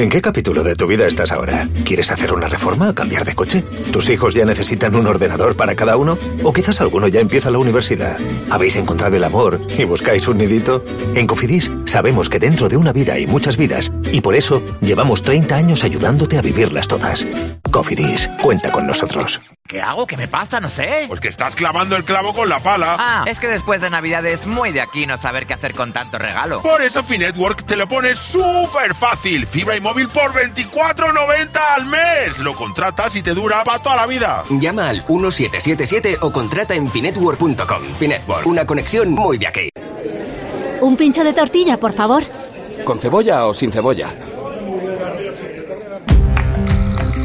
¿En 0.00 0.08
qué 0.08 0.22
capítulo 0.22 0.62
de 0.62 0.74
tu 0.76 0.86
vida 0.86 1.06
estás 1.06 1.30
ahora? 1.30 1.68
¿Quieres 1.84 2.10
hacer 2.10 2.32
una 2.32 2.48
reforma 2.48 2.88
o 2.88 2.94
cambiar 2.94 3.26
de 3.26 3.34
coche? 3.34 3.62
¿Tus 3.92 4.08
hijos 4.08 4.34
ya 4.34 4.46
necesitan 4.46 4.94
un 4.94 5.06
ordenador 5.06 5.56
para 5.56 5.74
cada 5.74 5.98
uno? 5.98 6.16
¿O 6.42 6.54
quizás 6.54 6.80
alguno 6.80 7.06
ya 7.06 7.20
empieza 7.20 7.50
la 7.50 7.58
universidad? 7.58 8.16
¿Habéis 8.48 8.76
encontrado 8.76 9.16
el 9.16 9.24
amor 9.24 9.60
y 9.76 9.84
buscáis 9.84 10.26
un 10.26 10.38
nidito? 10.38 10.82
En 11.14 11.26
Cofidis 11.26 11.70
sabemos 11.84 12.30
que 12.30 12.38
dentro 12.38 12.70
de 12.70 12.78
una 12.78 12.94
vida 12.94 13.12
hay 13.12 13.26
muchas 13.26 13.58
vidas 13.58 13.92
y 14.10 14.22
por 14.22 14.34
eso 14.34 14.62
llevamos 14.80 15.22
30 15.22 15.54
años 15.54 15.84
ayudándote 15.84 16.38
a 16.38 16.42
vivirlas 16.42 16.88
todas. 16.88 17.26
Cofidis, 17.70 18.30
cuenta 18.40 18.72
con 18.72 18.86
nosotros. 18.86 19.38
¿Qué 19.70 19.80
hago? 19.80 20.04
¿Qué 20.04 20.16
me 20.16 20.26
pasa? 20.26 20.58
No 20.60 20.68
sé. 20.68 21.04
Porque 21.06 21.28
estás 21.28 21.54
clavando 21.54 21.94
el 21.94 22.02
clavo 22.02 22.34
con 22.34 22.48
la 22.48 22.60
pala. 22.60 22.96
Ah, 22.98 23.24
es 23.28 23.38
que 23.38 23.46
después 23.46 23.80
de 23.80 23.88
Navidad 23.88 24.26
es 24.26 24.48
muy 24.48 24.72
de 24.72 24.80
aquí 24.80 25.06
no 25.06 25.16
saber 25.16 25.46
qué 25.46 25.54
hacer 25.54 25.74
con 25.74 25.92
tanto 25.92 26.18
regalo. 26.18 26.60
Por 26.62 26.82
eso 26.82 27.04
Finetwork 27.04 27.64
te 27.64 27.76
lo 27.76 27.86
pone 27.86 28.16
súper 28.16 28.96
fácil. 28.96 29.46
Fibra 29.46 29.76
y 29.76 29.80
móvil 29.90 30.08
por 30.08 30.32
24.90 30.32 31.48
al 31.76 31.86
mes. 31.86 32.38
Lo 32.38 32.54
contratas 32.54 33.16
y 33.16 33.22
te 33.22 33.34
dura 33.34 33.64
para 33.64 33.80
toda 33.80 33.96
la 33.96 34.06
vida. 34.06 34.44
Llama 34.50 34.88
al 34.88 34.98
1777 34.98 36.18
o 36.20 36.30
contrata 36.30 36.74
en 36.74 36.88
finetwork.com. 36.88 37.82
Finetwork, 37.98 38.46
una 38.46 38.64
conexión 38.64 39.10
muy 39.10 39.38
de 39.38 39.48
aquí. 39.48 39.68
Un 40.80 40.96
pincho 40.96 41.24
de 41.24 41.32
tortilla, 41.32 41.78
por 41.80 41.92
favor. 41.92 42.22
¿Con 42.84 43.00
cebolla 43.00 43.46
o 43.46 43.54
sin 43.54 43.72
cebolla? 43.72 44.14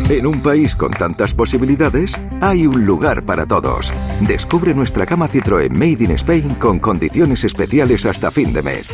En 0.10 0.25
un 0.25 0.41
país 0.41 0.75
con 0.75 0.91
tantas 0.91 1.34
posibilidades, 1.34 2.13
hay 2.41 2.65
un 2.65 2.86
lugar 2.86 3.25
para 3.25 3.45
todos. 3.45 3.91
Descubre 4.21 4.73
nuestra 4.73 5.06
cama 5.06 5.28
Citroën 5.28 5.71
Made 5.71 6.04
in 6.04 6.12
Spain 6.12 6.56
con 6.56 6.80
condiciones 6.80 7.43
especiales 7.43 8.06
hasta 8.06 8.32
fin 8.32 8.54
de 8.54 8.63
mes. 8.63 8.93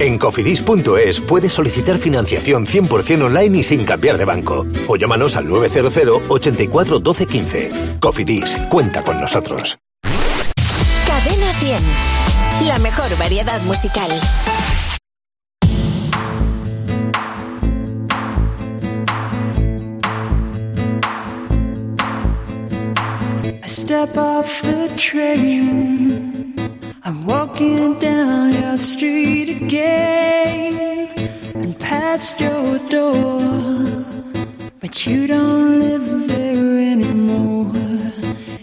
En 0.00 0.16
cofidis.es 0.16 1.20
puedes 1.20 1.52
solicitar 1.52 1.98
financiación 1.98 2.64
100% 2.64 3.22
online 3.22 3.58
y 3.58 3.62
sin 3.62 3.84
cambiar 3.84 4.16
de 4.16 4.24
banco. 4.24 4.66
O 4.88 4.96
llámanos 4.96 5.36
al 5.36 5.46
900 5.46 6.22
84 6.26 7.00
12 7.00 7.26
15. 7.26 7.70
Cofidis, 8.00 8.56
cuenta 8.70 9.04
con 9.04 9.20
nosotros. 9.20 9.78
Cadena 11.06 11.52
100. 11.52 11.82
La 12.66 12.78
mejor 12.78 13.14
variedad 13.18 13.60
musical. 13.64 14.10
I 23.62 23.68
step 23.68 24.16
off 24.16 24.62
the 24.62 24.88
train. 24.96 26.29
I'm 27.04 27.26
walking 27.26 27.94
down 27.94 28.52
your 28.52 28.76
street 28.76 29.48
again 29.48 31.08
and 31.54 31.78
past 31.78 32.40
your 32.40 32.78
door. 32.88 34.04
But 34.80 35.06
you 35.06 35.26
don't 35.26 35.80
live 35.80 36.28
there 36.28 36.78
anymore. 36.92 37.72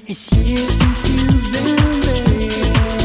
It's 0.07 0.31
years 0.33 0.69
since 0.79 1.09
you've 1.09 1.51
been 1.53 1.99
there. 1.99 2.96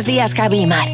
Buenos 0.00 0.14
días, 0.14 0.34
Javi 0.34 0.64
Mar. 0.64 0.88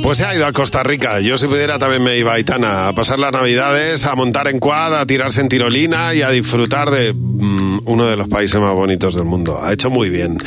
Pues 0.00 0.18
se 0.18 0.24
ha 0.24 0.32
ido 0.32 0.46
a 0.46 0.52
Costa 0.52 0.84
Rica. 0.84 1.18
Yo 1.18 1.36
si 1.36 1.48
pudiera 1.48 1.76
también 1.80 2.04
me 2.04 2.16
iba 2.18 2.34
a 2.34 2.38
Itana 2.38 2.86
a 2.86 2.92
pasar 2.92 3.18
las 3.18 3.32
navidades, 3.32 4.04
a 4.04 4.14
montar 4.14 4.46
en 4.46 4.60
quad, 4.60 4.96
a 4.96 5.04
tirarse 5.06 5.40
en 5.40 5.48
tirolina 5.48 6.14
y 6.14 6.22
a 6.22 6.30
disfrutar 6.30 6.88
de 6.92 7.14
mm, 7.14 7.80
uno 7.84 8.06
de 8.06 8.14
los 8.14 8.28
países 8.28 8.60
más 8.60 8.72
bonitos 8.74 9.16
del 9.16 9.24
mundo. 9.24 9.58
Ha 9.60 9.72
hecho 9.72 9.90
muy 9.90 10.08
bien. 10.08 10.38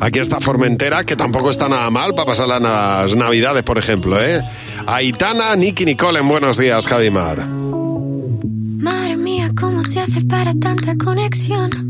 Aquí 0.00 0.20
está 0.20 0.38
Formentera, 0.38 1.02
que 1.02 1.16
tampoco 1.16 1.50
está 1.50 1.68
nada 1.68 1.90
mal 1.90 2.14
para 2.14 2.26
pasar 2.26 2.46
las 2.46 3.16
navidades, 3.16 3.64
por 3.64 3.78
ejemplo. 3.78 4.22
¿eh? 4.22 4.40
A 4.86 5.02
Itana, 5.02 5.56
Nicky 5.56 5.86
Nicole 5.86 6.20
en 6.20 6.28
Buenos 6.28 6.56
Días, 6.56 6.86
Javi 6.86 7.10
Mar. 7.10 7.48
Madre 7.48 9.16
mía, 9.16 9.50
¿cómo 9.58 9.82
se 9.82 9.98
hace 9.98 10.24
para 10.24 10.54
tanta 10.54 10.96
conexión? 10.96 11.89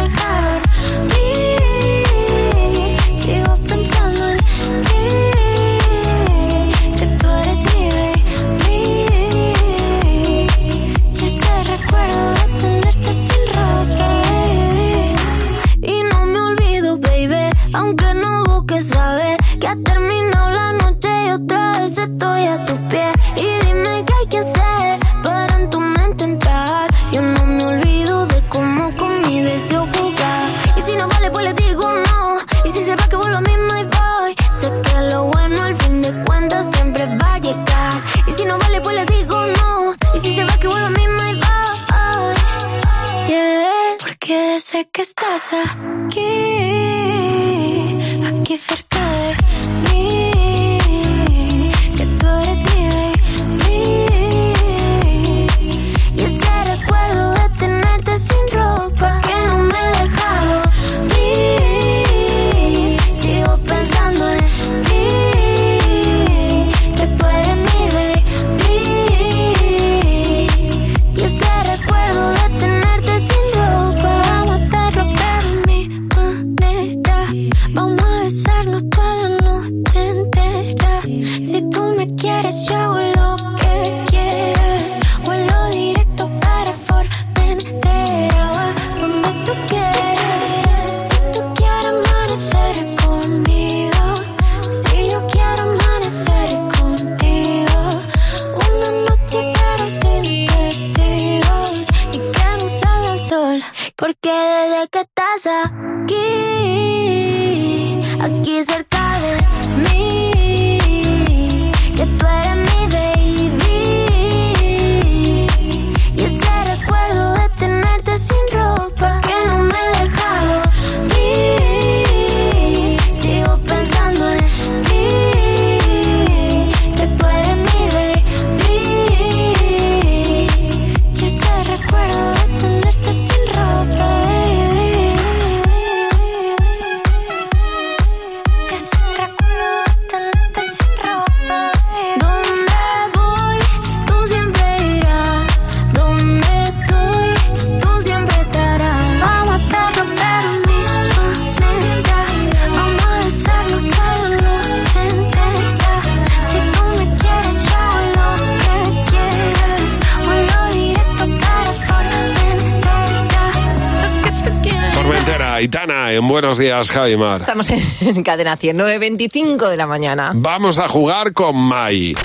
Javimar? 166.89 167.41
Estamos 167.41 167.69
en 167.69 168.23
Cadena 168.23 168.55
100, 168.57 168.77
9.25 168.77 169.69
de 169.69 169.77
la 169.77 169.87
mañana. 169.87 170.31
Vamos 170.35 170.79
a 170.79 170.87
jugar 170.87 171.33
con 171.33 171.55
Mai. 171.55 172.15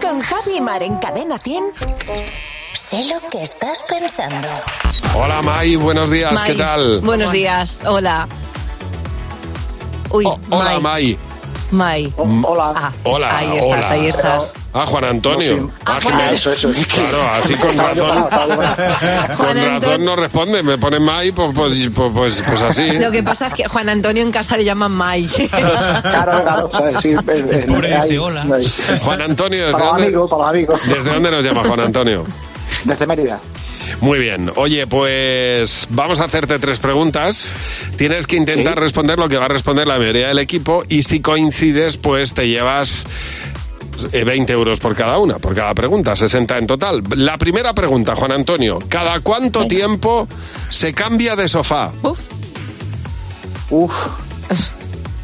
Con 0.00 0.20
Javimar 0.20 0.82
en 0.82 0.96
Cadena 0.96 1.38
100, 1.38 1.64
sé 2.74 3.04
lo 3.06 3.28
que 3.30 3.42
estás 3.42 3.82
pensando. 3.88 4.48
Hola, 5.14 5.42
Mai, 5.42 5.76
buenos 5.76 6.10
días, 6.10 6.40
¿qué 6.42 6.54
tal? 6.54 7.00
Buenos 7.00 7.32
días, 7.32 7.80
hola. 7.86 8.28
Uy, 10.10 10.24
oh, 10.26 10.38
hola, 10.50 10.80
Mai. 10.80 11.18
Mai. 11.70 12.12
Hola. 12.16 12.72
Ah, 12.74 12.92
hola. 13.04 13.36
Ahí 13.36 13.58
estás, 13.58 13.86
ahí 13.90 14.06
estás. 14.08 14.54
Ah, 14.72 14.86
Juan 14.86 15.04
Antonio. 15.04 15.56
No, 15.56 15.66
sí. 15.66 15.72
Ah, 15.84 15.98
Ah, 16.04 16.30
eso, 16.32 16.52
eso, 16.52 16.72
Claro, 16.94 17.22
así 17.32 17.54
con 17.54 17.76
razón. 17.76 18.24
Con 19.36 19.56
razón 19.56 20.04
no 20.04 20.14
responde, 20.16 20.62
me 20.62 20.78
ponen 20.78 21.02
más 21.02 21.24
y 21.26 21.32
pues, 21.32 21.50
pues, 21.54 21.72
pues, 21.94 22.10
pues, 22.14 22.44
pues 22.46 22.62
así. 22.62 22.92
Lo 22.92 23.10
que 23.10 23.22
pasa 23.22 23.48
es 23.48 23.54
que 23.54 23.64
Juan 23.68 23.88
Antonio 23.88 24.22
en 24.22 24.30
casa 24.30 24.56
le 24.56 24.64
llaman 24.64 24.96
Mike. 24.96 25.48
Claro, 25.48 26.42
claro, 26.42 26.70
¿sabes? 26.72 26.96
Sí, 27.02 27.14
es- 27.14 27.68
ahí, 28.00 28.16
hola. 28.18 28.46
ahí. 28.54 28.72
Juan 29.02 29.22
Antonio, 29.22 29.66
¿desde 29.66 29.72
Para 29.72 29.84
los 29.84 29.92
dónde, 29.92 30.06
amigos, 30.06 30.30
para 30.30 30.42
los 30.42 30.50
amigos. 30.50 30.80
¿desde 30.86 31.10
dónde 31.10 31.30
nos 31.32 31.44
llama 31.44 31.64
Juan 31.64 31.80
Antonio? 31.80 32.26
Desde 32.84 33.06
Mérida. 33.06 33.40
Muy 34.00 34.18
bien. 34.20 34.52
Oye, 34.54 34.86
pues 34.86 35.86
vamos 35.90 36.20
a 36.20 36.24
hacerte 36.24 36.58
tres 36.60 36.78
preguntas. 36.78 37.52
Tienes 37.96 38.26
que 38.26 38.36
intentar 38.36 38.78
responder 38.78 39.18
lo 39.18 39.28
que 39.28 39.36
va 39.36 39.46
a 39.46 39.48
responder 39.48 39.86
la 39.86 39.98
mayoría 39.98 40.28
del 40.28 40.38
equipo 40.38 40.84
y 40.88 41.02
si 41.02 41.20
coincides, 41.20 41.96
pues 41.96 42.32
te 42.32 42.46
llevas 42.48 43.06
20 44.10 44.52
euros 44.52 44.80
por 44.80 44.94
cada 44.94 45.18
una, 45.18 45.38
por 45.38 45.54
cada 45.54 45.74
pregunta, 45.74 46.16
60 46.16 46.58
en 46.58 46.66
total. 46.66 47.02
La 47.16 47.38
primera 47.38 47.72
pregunta, 47.74 48.14
Juan 48.14 48.32
Antonio. 48.32 48.78
¿Cada 48.88 49.20
cuánto 49.20 49.66
tiempo 49.66 50.26
se 50.68 50.92
cambia 50.92 51.36
de 51.36 51.48
sofá? 51.48 51.92
Uf. 53.70 53.92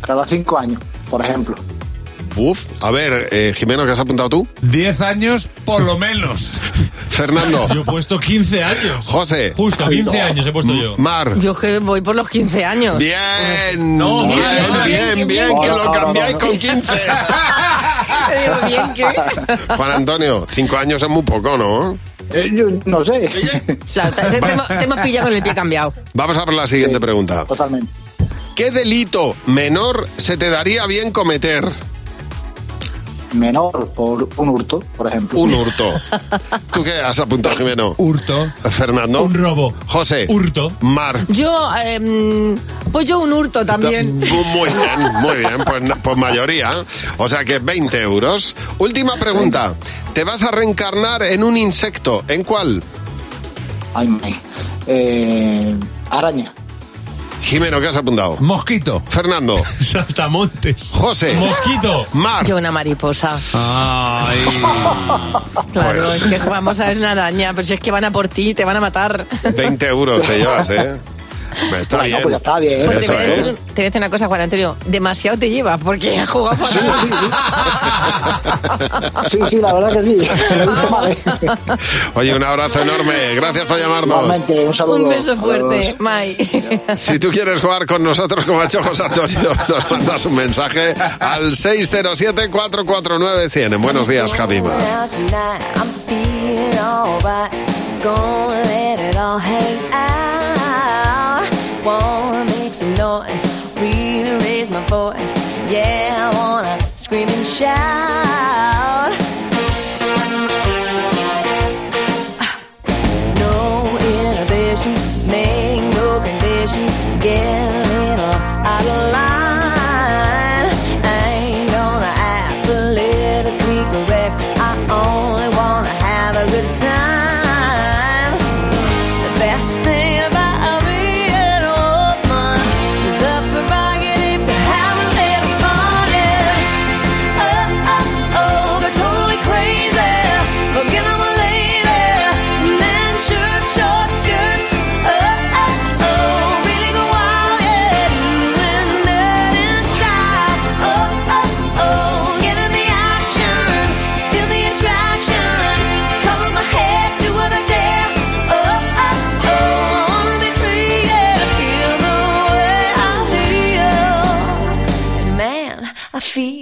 Cada 0.01 0.27
cinco 0.27 0.59
años, 0.59 0.81
por 1.11 1.25
ejemplo. 1.25 1.55
Uf. 2.37 2.65
A 2.81 2.91
ver, 2.91 3.29
eh, 3.33 3.55
Jimeno, 3.57 3.87
¿qué 3.87 3.93
has 3.93 3.99
apuntado 3.99 4.29
tú? 4.29 4.47
10 4.61 5.01
años 5.01 5.49
por 5.65 5.83
lo 5.83 5.99
menos. 5.99 6.51
Fernando. 7.09 7.67
Yo 7.73 7.81
he 7.81 7.85
puesto 7.85 8.21
15 8.21 8.63
años. 8.63 9.07
José. 9.07 9.55
Justo, 9.57 9.89
15 9.89 10.21
años 10.21 10.47
he 10.47 10.53
puesto 10.53 10.75
yo. 10.75 10.97
Mar. 10.99 11.39
Yo 11.41 11.57
que 11.57 11.79
voy 11.79 12.03
por 12.03 12.15
los 12.15 12.29
15 12.29 12.65
años. 12.65 12.99
Bien. 12.99 13.97
No, 13.97 14.27
bien, 14.27 14.39
bien, 14.39 14.85
bien, 14.85 15.15
bien, 15.15 15.29
bien, 15.29 15.49
que 15.61 15.67
bien. 15.67 15.85
lo 15.85 15.91
cambiáis 15.91 16.37
con 16.37 16.59
15. 16.59 16.93
Digo, 18.31 18.57
bien 18.67 18.95
que... 18.95 19.75
Juan 19.77 19.91
Antonio, 19.91 20.47
cinco 20.51 20.77
años 20.77 21.03
es 21.03 21.09
muy 21.09 21.23
poco, 21.23 21.57
¿no? 21.57 21.99
Eh, 22.33 22.51
yo 22.53 22.67
no 22.87 23.05
sé. 23.05 23.29
Claro, 23.93 24.15
te, 24.17 24.41
te 24.41 24.53
hemos- 24.53 24.69
te 24.69 24.85
hemos 24.85 24.99
pillado 24.99 25.29
con 25.29 25.37
el 25.37 25.43
pie 25.43 25.55
cambiado. 25.55 25.95
Vamos 26.15 26.37
a 26.37 26.45
por 26.45 26.55
la 26.55 26.67
siguiente 26.67 26.99
pregunta. 27.01 27.45
Totalmente. 27.45 27.91
¿Qué 28.57 28.71
delito 28.71 29.37
menor 29.47 30.07
se 30.17 30.37
te 30.37 30.49
daría 30.51 30.87
bien 30.87 31.13
cometer? 31.13 31.65
Menor 33.37 33.93
por 33.95 34.29
un 34.37 34.49
hurto, 34.49 34.81
por 34.97 35.09
ejemplo. 35.09 35.39
Un 35.39 35.55
hurto. 35.55 35.93
¿Tú 36.73 36.83
qué 36.83 37.01
has 37.01 37.19
apuntado, 37.19 37.57
Jimeno? 37.57 37.95
Hurto. 37.99 38.51
Fernando. 38.71 39.23
Un 39.23 39.35
robo. 39.35 39.75
José. 39.87 40.27
Hurto. 40.29 40.73
Mar. 40.81 41.25
Yo, 41.29 41.69
em, 41.77 42.55
pues 42.93 43.07
yo 43.07 43.21
un 43.21 43.33
hurto 43.33 43.65
también. 43.65 44.19
Muy 44.19 44.71
bien, 44.71 45.13
muy 45.21 45.37
bien. 45.37 45.65
Pues, 45.65 45.83
pues 46.03 46.17
mayoría. 46.17 46.71
O 47.19 47.29
sea 47.29 47.45
que 47.45 47.59
20 47.59 48.01
euros. 48.01 48.55
Última 48.79 49.17
pregunta. 49.17 49.75
¿Te 50.15 50.25
vas 50.25 50.43
a 50.43 50.51
reencarnar 50.51 51.23
en 51.23 51.45
un 51.45 51.57
insecto? 51.57 52.25
¿En 52.29 52.43
cuál? 52.43 52.83
Ay. 53.95 54.35
Eh, 54.87 55.77
araña. 56.11 56.53
Jimeno, 57.47 57.81
¿qué 57.81 57.87
has 57.87 57.97
apuntado? 57.97 58.37
Mosquito. 58.41 59.01
Fernando. 59.09 59.63
Saltamontes. 59.81 60.91
José. 60.93 61.35
Mosquito. 61.37 62.05
Mar. 62.15 62.45
Yo 62.45 62.57
una 62.57 62.73
mariposa. 62.73 63.39
Ay. 63.55 64.39
Claro, 65.73 66.05
Pues- 66.07 66.23
es 66.23 66.29
que 66.33 66.39
vamos 66.39 66.81
a 66.81 66.89
ver 66.89 66.97
una 66.99 67.13
araña, 67.13 67.53
pero 67.55 67.65
si 67.67 67.75
es 67.75 67.81
que 67.81 67.91
van 67.91 68.05
a 68.05 68.11
por 68.11 68.29
ti, 68.29 68.55
te 68.55 68.65
van 68.65 68.77
a 68.77 68.81
matar. 68.81 69.27
20 69.55 69.87
euros 69.87 70.23
te 70.27 70.39
llevas, 70.39 70.69
¿eh? 70.71 70.97
Está 71.79 71.97
Bueno, 71.99 72.17
bien. 72.17 72.23
pues 72.23 72.33
ya 72.33 72.37
está 72.37 72.59
bien. 72.61 72.83
Pues 72.87 72.99
te 73.01 73.07
voy, 73.07 73.17
a 73.17 73.21
decir, 73.27 73.45
te 73.45 73.51
voy 73.75 73.83
a 73.83 73.85
decir 73.85 74.01
una 74.01 74.11
cosa, 74.11 74.27
Juan 74.29 74.41
Antonio. 74.43 74.77
Demasiado 74.87 75.39
te 75.39 75.51
lleva, 75.51 75.77
porque 75.79 76.19
has 76.19 76.29
jugado 76.29 76.57
fatal. 76.57 76.91
Sí, 79.29 79.39
sí, 79.49 79.57
la 79.59 79.73
verdad 79.75 79.93
que 79.93 80.03
sí. 80.05 80.17
Lo 80.17 80.25
he 80.63 80.67
visto 80.67 80.91
mal, 80.91 81.11
¿eh? 81.11 81.17
Oye, 82.15 82.35
un 82.35 82.43
abrazo 82.43 82.81
enorme. 82.83 83.35
Gracias 83.35 83.67
por 83.67 83.79
llamarnos. 83.79 84.23
Igualmente, 84.25 84.65
un 84.67 84.75
saludo. 84.75 84.97
Un 84.97 85.09
beso 85.09 85.37
fuerte. 85.37 85.95
Mai. 85.99 86.35
Si 86.97 87.19
tú 87.19 87.31
quieres 87.31 87.61
jugar 87.61 87.87
con 87.87 88.03
nosotros 88.03 88.45
como 88.45 88.61
ha 88.61 88.65
hecho 88.65 88.83
José 88.83 89.05
Antonio, 89.05 89.51
nos 89.69 89.91
mandas 89.91 90.25
un 90.27 90.35
mensaje 90.37 90.95
al 91.21 91.53
607-449-100. 91.53 93.75
En 93.75 93.83
Buenos 93.83 94.09
días, 94.09 94.33
Javima. 94.35 94.73
Gonna 98.03 98.63
let 98.63 99.01
it 99.01 99.17
all 99.17 99.39
hang 99.39 99.93
out. 99.93 100.16
Some 102.77 102.93
noise, 102.93 103.75
really 103.77 104.37
raise 104.45 104.69
my 104.69 104.85
voice. 104.87 105.39
Yeah, 105.73 106.31
I 106.31 106.37
wanna 106.37 106.79
scream 106.99 107.27
and 107.27 107.47
shout. 107.47 109.06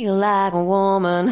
Feel 0.05 0.17
like 0.17 0.53
a 0.53 0.63
woman. 0.63 1.27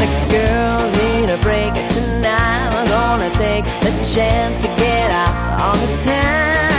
The 0.00 0.08
girls 0.30 0.92
need 0.96 1.28
a 1.28 1.36
break 1.42 1.74
tonight. 1.90 2.70
We're 2.72 2.86
gonna 2.86 3.30
take 3.34 3.66
the 3.82 3.92
chance 4.14 4.62
to 4.62 4.68
get 4.78 5.10
out 5.10 5.60
on 5.60 5.78
the 5.86 6.02
town. 6.02 6.69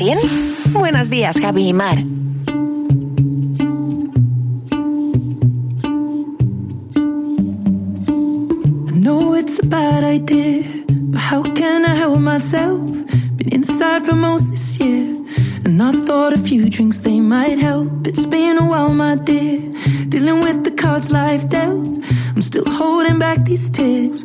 100. 0.00 0.72
Buenos 0.72 1.10
días, 1.10 1.38
Javi 1.38 1.68
y 1.68 1.72
Mar. 1.74 1.98
I 1.98 2.02
know 8.94 9.34
it's 9.34 9.58
a 9.58 9.66
bad 9.66 10.02
idea, 10.02 10.64
but 10.88 11.20
how 11.20 11.42
can 11.42 11.84
I 11.84 11.94
help 11.96 12.18
myself? 12.20 12.80
Been 13.36 13.52
inside 13.52 14.06
for 14.06 14.14
most 14.14 14.50
this 14.50 14.78
year, 14.80 15.16
and 15.66 15.82
I 15.82 15.92
thought 15.92 16.32
a 16.32 16.38
few 16.38 16.70
drinks 16.70 17.00
they 17.00 17.20
might 17.20 17.58
help. 17.58 18.06
It's 18.06 18.24
been 18.24 18.56
a 18.56 18.64
while, 18.66 18.94
my 18.94 19.16
dear, 19.16 19.60
dealing 20.08 20.40
with 20.40 20.64
the 20.64 20.70
cards 20.70 21.10
life 21.10 21.46
dealt. 21.50 22.02
I'm 22.34 22.42
still 22.42 22.64
holding 22.66 23.18
back 23.18 23.44
these 23.44 23.68
tears. 23.68 24.24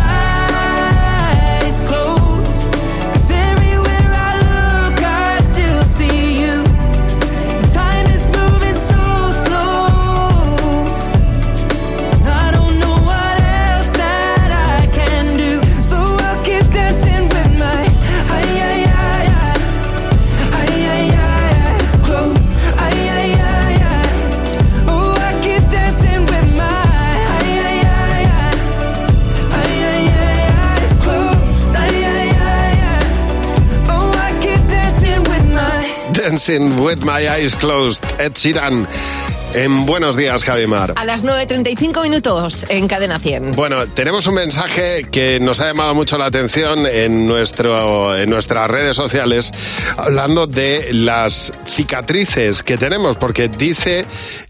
Dancing 36.31 36.81
with 36.81 37.03
my 37.03 37.27
eyes 37.27 37.53
closed. 37.53 38.05
Ed 38.17 38.35
Sheeran. 38.35 39.20
En 39.53 39.85
Buenos 39.85 40.15
Días, 40.15 40.45
Javimar. 40.45 40.93
A 40.95 41.03
las 41.03 41.25
9.35 41.25 42.01
minutos 42.03 42.65
en 42.69 42.87
Cadena 42.87 43.19
100. 43.19 43.51
Bueno, 43.51 43.85
tenemos 43.87 44.25
un 44.27 44.35
mensaje 44.35 45.03
que 45.11 45.41
nos 45.41 45.59
ha 45.59 45.67
llamado 45.67 45.93
mucho 45.93 46.17
la 46.17 46.25
atención 46.27 46.87
en, 46.87 47.27
nuestro, 47.27 48.15
en 48.17 48.29
nuestras 48.29 48.71
redes 48.71 48.95
sociales, 48.95 49.51
hablando 49.97 50.47
de 50.47 50.93
las 50.93 51.51
cicatrices 51.67 52.63
que 52.63 52.77
tenemos, 52.77 53.17
porque 53.17 53.49
dice 53.49 54.05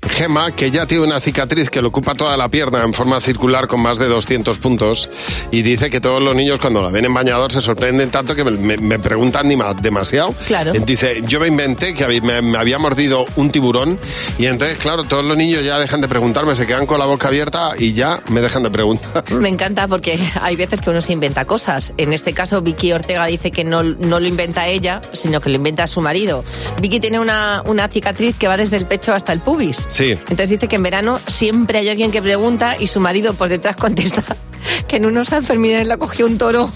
Gema 0.07 0.51
que 0.51 0.69
ya 0.69 0.85
tiene 0.85 1.03
una 1.05 1.19
cicatriz 1.19 1.71
que 1.71 1.81
le 1.81 1.87
ocupa 1.87 2.13
toda 2.13 2.37
la 2.37 2.49
pierna 2.49 2.83
en 2.83 2.93
forma 2.93 3.19
circular 3.21 3.67
con 3.67 3.81
más 3.81 3.97
de 3.97 4.07
200 4.07 4.59
puntos, 4.59 5.09
y 5.49 5.63
dice 5.63 5.89
que 5.89 5.99
todos 5.99 6.21
los 6.21 6.35
niños 6.35 6.59
cuando 6.59 6.79
la 6.83 6.89
ven 6.91 7.05
en 7.05 7.13
bañador 7.13 7.51
se 7.51 7.61
sorprenden 7.61 8.11
tanto 8.11 8.35
que 8.35 8.43
me, 8.43 8.51
me- 8.51 8.77
me 8.77 8.99
preguntan 8.99 9.49
demasiado. 9.81 10.35
Claro. 10.45 10.73
Dice, 10.85 11.23
yo 11.27 11.39
me 11.39 11.47
inventé 11.47 11.95
que 11.95 12.21
me, 12.21 12.41
me 12.43 12.57
había 12.59 12.77
mordido 12.77 13.25
un 13.35 13.49
tiburón, 13.49 13.97
y 14.37 14.45
entonces, 14.45 14.77
claro, 14.77 14.90
todos 15.07 15.23
los 15.23 15.37
niños 15.37 15.65
ya 15.65 15.79
dejan 15.79 16.01
de 16.01 16.07
preguntarme, 16.07 16.55
se 16.55 16.67
quedan 16.67 16.85
con 16.85 16.99
la 16.99 17.05
boca 17.05 17.27
abierta 17.27 17.71
y 17.77 17.93
ya 17.93 18.21
me 18.29 18.41
dejan 18.41 18.63
de 18.63 18.69
preguntar. 18.69 19.29
Me 19.31 19.49
encanta 19.49 19.87
porque 19.87 20.19
hay 20.41 20.55
veces 20.55 20.81
que 20.81 20.89
uno 20.89 21.01
se 21.01 21.13
inventa 21.13 21.45
cosas. 21.45 21.93
En 21.97 22.13
este 22.13 22.33
caso, 22.33 22.61
Vicky 22.61 22.91
Ortega 22.91 23.25
dice 23.25 23.51
que 23.51 23.63
no, 23.63 23.83
no 23.83 24.19
lo 24.19 24.27
inventa 24.27 24.67
ella, 24.67 25.01
sino 25.13 25.41
que 25.41 25.49
lo 25.49 25.55
inventa 25.55 25.87
su 25.87 26.01
marido. 26.01 26.43
Vicky 26.81 26.99
tiene 26.99 27.19
una, 27.19 27.63
una 27.65 27.87
cicatriz 27.87 28.37
que 28.37 28.47
va 28.47 28.57
desde 28.57 28.77
el 28.77 28.85
pecho 28.85 29.13
hasta 29.13 29.33
el 29.33 29.39
pubis. 29.39 29.85
Sí. 29.89 30.11
Entonces 30.11 30.49
dice 30.49 30.67
que 30.67 30.75
en 30.75 30.83
verano 30.83 31.19
siempre 31.27 31.79
hay 31.79 31.89
alguien 31.89 32.11
que 32.11 32.21
pregunta 32.21 32.75
y 32.79 32.87
su 32.87 32.99
marido 32.99 33.33
por 33.33 33.49
detrás 33.49 33.75
contesta 33.75 34.23
que 34.87 34.97
en 34.97 35.05
unos 35.05 35.31
enfermedades 35.31 35.87
la 35.87 35.97
cogió 35.97 36.25
un 36.25 36.37
toro. 36.37 36.71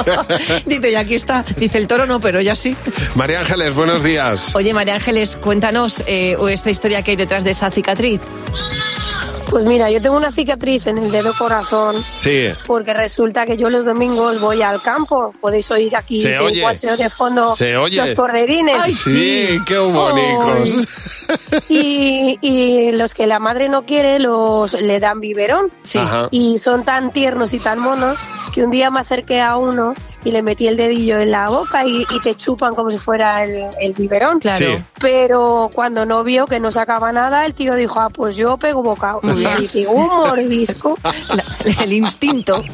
dice, 0.66 0.90
y 0.90 0.94
aquí 0.94 1.14
está. 1.14 1.44
Dice, 1.56 1.78
el 1.78 1.86
toro 1.86 2.06
no, 2.06 2.20
pero 2.20 2.38
ella 2.38 2.54
sí. 2.54 2.76
María 3.14 3.40
Ángeles, 3.40 3.74
buenos 3.74 4.02
días. 4.02 4.54
Oye, 4.54 4.74
María 4.74 4.94
Ángeles, 4.94 5.36
cuéntanos 5.36 6.02
eh, 6.06 6.36
esta 6.50 6.70
historia 6.70 7.02
que 7.02 7.12
hay 7.12 7.16
detrás 7.16 7.44
de 7.44 7.49
esa 7.50 7.70
cicatriz. 7.70 8.20
Pues 9.50 9.64
mira, 9.64 9.90
yo 9.90 10.00
tengo 10.00 10.16
una 10.16 10.30
cicatriz 10.30 10.86
en 10.86 10.98
el 10.98 11.10
dedo 11.10 11.34
corazón 11.36 11.96
Sí. 12.16 12.50
porque 12.68 12.94
resulta 12.94 13.44
que 13.46 13.56
yo 13.56 13.68
los 13.68 13.84
domingos 13.84 14.40
voy 14.40 14.62
al 14.62 14.80
campo. 14.80 15.34
Podéis 15.40 15.68
oír 15.72 15.96
aquí 15.96 16.20
Se 16.20 16.34
en 16.36 16.40
oye. 16.42 16.64
de 16.96 17.10
fondo 17.10 17.56
Se 17.56 17.76
oye. 17.76 17.96
los 17.96 18.14
corderines. 18.14 18.96
sí, 18.96 19.58
qué 19.66 19.78
bonitos. 19.78 20.86
y, 21.68 22.38
y 22.40 22.92
los 22.92 23.12
que 23.14 23.26
la 23.26 23.40
madre 23.40 23.68
no 23.68 23.84
quiere 23.84 24.20
los 24.20 24.72
le 24.74 25.00
dan 25.00 25.18
biberón. 25.20 25.72
Sí. 25.82 25.98
Ajá. 25.98 26.28
Y 26.30 26.60
son 26.60 26.84
tan 26.84 27.10
tiernos 27.12 27.52
y 27.52 27.58
tan 27.58 27.80
monos 27.80 28.18
que 28.54 28.62
un 28.64 28.70
día 28.70 28.90
me 28.92 29.00
acerqué 29.00 29.40
a 29.40 29.56
uno 29.56 29.94
y 30.24 30.30
le 30.30 30.42
metí 30.42 30.66
el 30.68 30.76
dedillo 30.76 31.18
en 31.20 31.30
la 31.30 31.48
boca 31.48 31.84
y, 31.86 32.02
y 32.10 32.20
te 32.22 32.34
chupan 32.34 32.74
como 32.74 32.90
si 32.90 32.98
fuera 32.98 33.44
el, 33.44 33.66
el 33.80 33.92
biberón. 33.94 34.38
Claro. 34.40 34.58
Sí. 34.58 34.82
Pero 35.00 35.70
cuando 35.72 36.04
no 36.04 36.22
vio 36.24 36.46
que 36.46 36.60
no 36.60 36.70
sacaba 36.70 37.10
nada, 37.12 37.46
el 37.46 37.54
tío 37.54 37.74
dijo, 37.74 37.98
ah, 38.00 38.10
pues 38.10 38.36
yo 38.36 38.56
pego 38.56 38.82
bocado. 38.82 39.20
Y 39.24 39.66
digo, 39.68 39.92
un 39.92 40.06
mordisco. 40.06 40.98
el 41.82 41.92
instinto. 41.92 42.62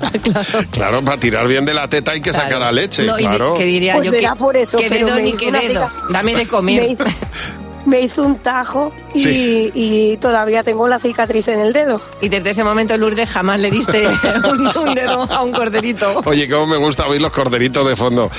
Claro, 0.71 1.03
para 1.03 1.19
tirar 1.19 1.47
bien 1.49 1.65
de 1.65 1.73
la 1.75 1.89
teta 1.89 2.13
hay 2.13 2.21
que 2.21 2.33
sacar 2.33 2.61
la 2.61 2.71
leche, 2.73 3.05
No, 3.05 3.17
claro. 3.17 3.55
que 3.55 3.65
diría 3.65 3.95
Pues 3.95 4.07
yo 4.07 4.13
que, 4.13 4.19
será 4.19 4.35
por 4.35 4.57
eso, 4.57 4.77
que 4.79 4.89
pero 4.89 5.07
dedo 5.07 5.21
ni 5.21 5.33
que 5.33 5.51
dedo. 5.53 5.91
Dame 6.11 6.33
de 6.33 6.39
Me 6.45 6.47
comer. 6.47 6.91
hizo, 6.91 7.05
me 7.87 8.01
hizo 8.01 8.23
un 8.23 8.37
tajo 8.39 8.93
y, 9.15 9.21
Sí. 9.21 9.71
y 9.75 10.17
todavía 10.19 10.63
tengo 10.63 10.87
la 10.89 10.99
cicatriz 10.99 11.49
en 11.49 11.61
el 11.61 11.73
dedo. 11.73 12.01
Y 12.21 12.29
desde 12.29 12.51
ese 12.51 12.65
momento, 12.65 12.97
Lourdes, 12.97 13.29
jamás 13.31 13.61
le 13.61 13.71
diste 13.71 14.07
un, 14.51 14.67
un 14.67 14.95
dedo 14.95 15.23
a 15.33 15.43
un 15.43 15.53
corderito. 15.53 16.21
Oye, 16.25 16.49
cómo 16.49 16.67
me 16.67 16.77
gusta 16.77 17.07
oír 17.07 17.21
los 17.23 17.33
corderitos 17.33 17.87
de 17.89 17.97
fondo. 17.97 18.31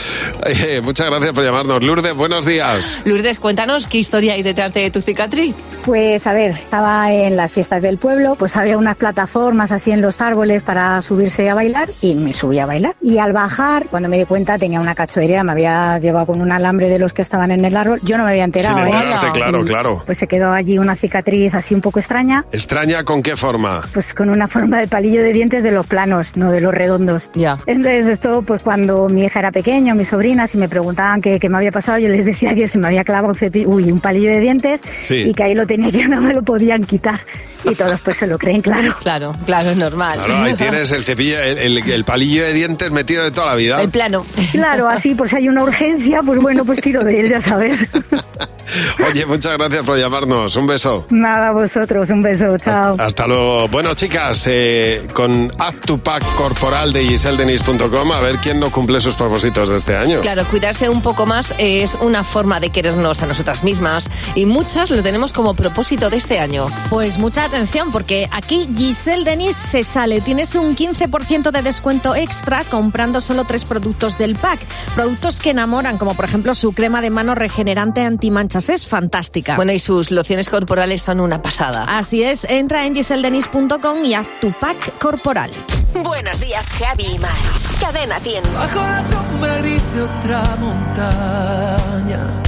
Eh, 0.46 0.82
muchas 0.84 1.08
gracias 1.08 1.32
por 1.32 1.44
llamarnos. 1.44 1.82
Lourdes, 1.84 2.14
buenos 2.16 2.46
días. 2.46 3.00
Lourdes, 3.06 3.40
cuéntanos 3.40 3.88
qué 3.88 3.98
historia 3.98 4.34
hay 4.34 4.44
detrás 4.44 4.74
de 4.74 4.90
tu 4.92 5.02
cicatriz. 5.02 5.56
Pues 5.86 6.28
a 6.28 6.34
ver, 6.34 6.52
estaba 6.52 7.12
en 7.14 7.38
las 7.38 7.54
fiestas 7.54 7.82
del 7.82 7.98
pueblo, 7.98 8.36
pues 8.36 8.58
había 8.58 8.78
unas 8.78 8.98
plataformas 8.98 9.72
así 9.72 9.92
en 9.92 10.02
los 10.02 10.20
árboles 10.22 10.64
para 10.64 11.02
subirse 11.02 11.50
a 11.50 11.54
bailar 11.54 11.90
y 12.02 12.14
me 12.16 12.34
subí 12.34 12.60
a 12.60 12.66
bailar. 12.66 12.96
Y 13.02 13.18
al 13.20 13.32
bajar, 13.32 13.86
cuando 13.90 14.10
me 14.10 14.18
di 14.18 14.26
cuenta, 14.26 14.58
tenía 14.58 14.82
una 14.82 14.96
cachoería, 14.96 15.44
me 15.44 15.54
había 15.54 15.98
llevado 16.00 16.26
con 16.26 16.42
un 16.42 16.52
alambre 16.52 16.90
de 16.90 17.00
los 17.00 17.14
que 17.14 17.22
estaban 17.22 17.52
en 17.52 17.64
el 17.64 17.78
árbol. 17.78 18.00
Yo 18.04 18.18
no 18.18 18.26
me 18.26 18.32
había 18.32 18.44
enterado. 18.44 18.78
Sin 18.80 18.88
¿eh? 18.88 18.92
Claro, 19.38 19.62
Y, 19.62 19.66
claro. 19.66 20.04
Pues 20.06 20.18
se 20.18 20.28
quedó 20.28 20.52
allí 20.52 20.78
una 20.78 20.96
cicatriz 20.96 21.54
así 21.54 21.74
un 21.76 21.82
poco 21.82 22.00
extraña, 22.00 22.46
¿Extraña 22.52 23.04
con 23.04 23.22
qué 23.24 23.36
forma? 23.38 23.82
pues 23.94 24.14
con 24.14 24.30
una 24.30 24.48
forma 24.48 24.80
de 24.80 24.88
palillo 24.88 25.22
de 25.22 25.34
dientes 25.34 25.64
de 25.64 25.72
los 25.72 25.86
planos, 25.88 26.36
no 26.38 26.52
de 26.52 26.62
los 26.62 26.74
redondos. 26.74 27.30
Ya. 27.34 27.58
Entonces 27.66 28.06
esto, 28.08 28.42
pues 28.42 28.62
cuando 28.62 29.08
mi 29.10 29.24
hija 29.26 29.40
era 29.40 29.52
pequeña, 29.52 29.94
mis 29.96 30.10
sobrinas, 30.10 30.54
y 30.56 30.58
me 30.58 30.70
preguntaban 30.70 31.22
qué, 31.22 31.40
qué 31.40 31.50
me 31.50 31.58
había 31.58 31.72
pasado, 31.72 31.98
yo 32.00 32.10
les 32.10 32.26
decía 32.26 32.54
que 32.56 32.68
se 32.68 32.78
me 32.78 32.88
había 32.88 33.04
clavado 33.04 33.30
un 33.30 33.36
cepillo, 33.36 33.70
uy, 33.70 33.92
un 33.92 34.00
palillo 34.00 34.30
de 34.32 34.40
dientes 34.40 34.82
Sí. 35.02 35.16
y 35.28 35.34
que 35.34 35.44
ahí 35.44 35.54
lo 35.56 35.66
tenía 35.68 35.92
que 35.92 36.08
no 36.08 36.22
me 36.22 36.34
lo 36.34 36.44
podían 36.44 36.84
quitar. 36.84 37.20
Y 37.64 37.74
todos 37.76 38.00
pues 38.02 38.18
se 38.18 38.28
lo 38.28 38.38
creen, 38.38 38.62
claro. 38.62 38.96
Claro, 39.02 39.34
claro, 39.46 39.72
es 39.72 39.78
normal. 39.78 40.20
Claro, 40.24 40.44
ahí 40.44 40.54
tienes 40.56 40.92
el 40.92 41.04
cepillo, 41.04 41.40
el, 41.42 41.58
el- 41.58 41.78
el 41.90 42.04
palillo 42.06 42.44
de 42.44 42.54
dientes 42.54 42.92
metido 42.92 43.24
de 43.24 43.32
toda 43.32 43.48
la 43.48 43.56
vida. 43.56 43.82
El 43.82 43.90
plano. 43.90 44.26
Claro, 44.52 44.88
así, 44.88 45.16
pues 45.16 45.32
si 45.32 45.38
hay 45.38 45.50
una 45.50 45.64
urgencia, 45.64 46.22
pues 46.24 46.40
bueno, 46.40 46.64
pues 46.66 46.80
tiro 46.82 47.04
de 47.04 47.20
él, 47.22 47.30
ya 47.30 47.42
sabes. 47.42 47.88
Oye, 49.10 49.26
muchas 49.28 49.58
gracias 49.58 49.86
por 49.86 49.98
llamarnos. 49.98 50.56
Un 50.56 50.68
beso. 50.68 51.06
Nada, 51.10 51.52
vosotros, 51.52 52.10
un 52.10 52.22
beso, 52.22 52.58
chao. 52.58 52.96
Hasta 53.00 53.28
luego. 53.28 53.68
Bueno, 53.68 53.94
chicas, 53.94 54.46
eh, 54.48 55.06
con 55.14 55.52
Add 55.60 55.76
to 55.86 55.98
Pack 55.98 56.24
corporal 56.36 56.94
de 56.94 57.06
giseldenis.com, 57.06 58.12
a 58.12 58.20
ver 58.22 58.36
quién 58.38 58.60
no 58.60 58.72
cumple 58.72 59.02
sus 59.02 59.16
propósitos 59.16 59.70
de 59.70 59.78
este 59.78 59.96
año. 59.96 60.22
Claro, 60.22 60.46
cuidarse 60.46 60.90
un 60.90 61.02
poco 61.02 61.26
más 61.26 61.54
es 61.58 61.96
una 61.96 62.24
forma 62.24 62.60
de 62.60 62.70
querernos 62.70 63.22
a 63.22 63.26
nosotras 63.26 63.64
mismas 63.64 64.10
y 64.36 64.46
muchas 64.46 64.90
lo 64.90 65.04
tenemos 65.04 65.34
como 65.34 65.54
propósito 65.54 66.10
de 66.10 66.18
este 66.18 66.40
año. 66.40 66.68
Pues 66.90 67.18
mucha 67.18 67.44
atención 67.46 67.92
porque 67.92 68.28
aquí 68.32 68.68
Giselle 68.76 69.24
Denis 69.24 69.56
se 69.56 69.84
sale. 69.84 70.22
Tienes 70.22 70.56
un 70.56 70.76
15% 70.76 71.52
de 71.52 71.62
descuento 71.62 72.16
extra 72.16 72.64
comprando 72.64 73.22
solo 73.22 73.46
tres 73.46 73.66
productos 73.66 74.18
del 74.18 74.36
pack. 74.36 74.60
Productos 74.96 75.40
que 75.40 75.52
enamoran, 75.52 75.98
como 75.98 76.16
por 76.16 76.26
ejemplo 76.26 76.56
su 76.56 76.74
crema 76.74 77.02
de 77.02 77.10
mano 77.10 77.36
regenerante 77.36 78.02
antimanchas. 78.02 78.70
Es 78.70 78.88
fantástica. 79.18 79.56
Bueno, 79.56 79.72
y 79.72 79.80
sus 79.80 80.12
lociones 80.12 80.50
corporales 80.50 81.02
son 81.02 81.20
una 81.20 81.42
pasada. 81.42 81.86
Así 81.98 82.24
es, 82.24 82.44
entra 82.44 82.86
en 82.86 82.94
giseldenis.com 82.94 84.06
y 84.06 84.14
haz 84.14 84.28
tu 84.40 84.52
pack 84.60 84.98
corporal. 85.00 85.52
Buenos 85.94 86.40
días, 86.40 86.72
Javi 86.74 87.06
y 87.16 87.20
Mar. 87.20 87.32
Cadena 87.80 88.20
100. 88.20 88.44
Bajo 88.54 88.80
la 88.80 89.04
sombra 89.04 89.58
gris 89.58 89.94
de 89.94 90.02
otra 90.04 90.56
montaña, 90.60 92.42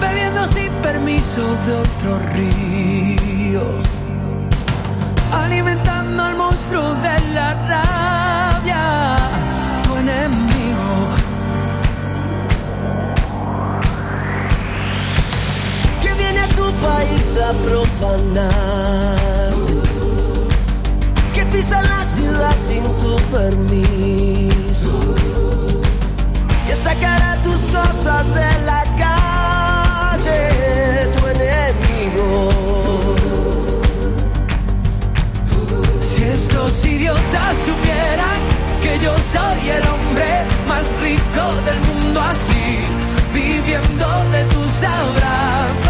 bebiendo 0.00 0.46
sin 0.46 0.72
permiso 0.82 1.56
de 1.66 1.72
otro 1.72 2.18
río, 2.34 3.82
alimentando 5.32 6.22
al 6.22 6.36
monstruo 6.36 6.94
de 6.94 7.20
la 7.34 7.54
rabia, 7.54 8.23
país 16.84 17.28
a 17.48 17.50
profanar. 17.68 19.52
Que 21.34 21.42
pisa 21.46 21.82
la 21.82 22.04
ciudad 22.16 22.56
sin 22.68 22.84
tu 23.02 23.14
permiso, 23.36 24.94
que 26.66 26.74
sacará 26.86 27.30
tus 27.46 27.60
cosas 27.78 28.24
de 28.38 28.50
la 28.70 28.82
calle, 29.04 30.40
tu 31.16 31.22
enemigo. 31.34 32.36
Si 36.08 36.22
estos 36.22 36.84
idiotas 36.84 37.52
supieran 37.68 38.40
que 38.82 38.92
yo 39.04 39.12
soy 39.34 39.60
el 39.76 39.84
hombre 39.92 40.30
más 40.68 40.86
rico 41.02 41.44
del 41.66 41.80
mundo 41.88 42.20
así, 42.32 42.66
viviendo 43.34 44.06
de 44.34 44.44
tus 44.54 44.74
abrazos, 44.84 45.83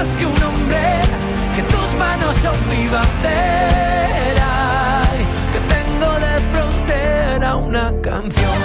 más 0.00 0.16
que 0.16 0.24
un 0.24 0.42
hombre, 0.42 0.82
que 1.54 1.62
tus 1.74 1.94
manos 1.98 2.34
son 2.36 2.56
mi 2.70 2.88
bandera, 2.88 4.52
que 5.52 5.60
tengo 5.74 6.10
de 6.26 6.34
frontera 6.52 7.56
una 7.56 7.86
canción. 8.08 8.58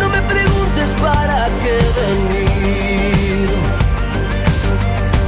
No 0.00 0.08
me 0.08 0.20
preguntes 0.22 0.90
para 1.06 1.38
qué 1.62 1.72
he 1.78 1.90
venido. 2.02 3.58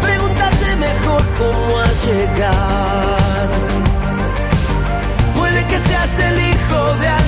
Pregúntate 0.07 0.77
mejor 0.89 1.23
cómo 1.41 1.79
has 1.81 2.07
llegado. 2.09 3.55
Puede 5.39 5.65
que 5.69 5.79
seas 5.79 6.19
el 6.19 6.37
hijo 6.51 6.81
de 7.03 7.22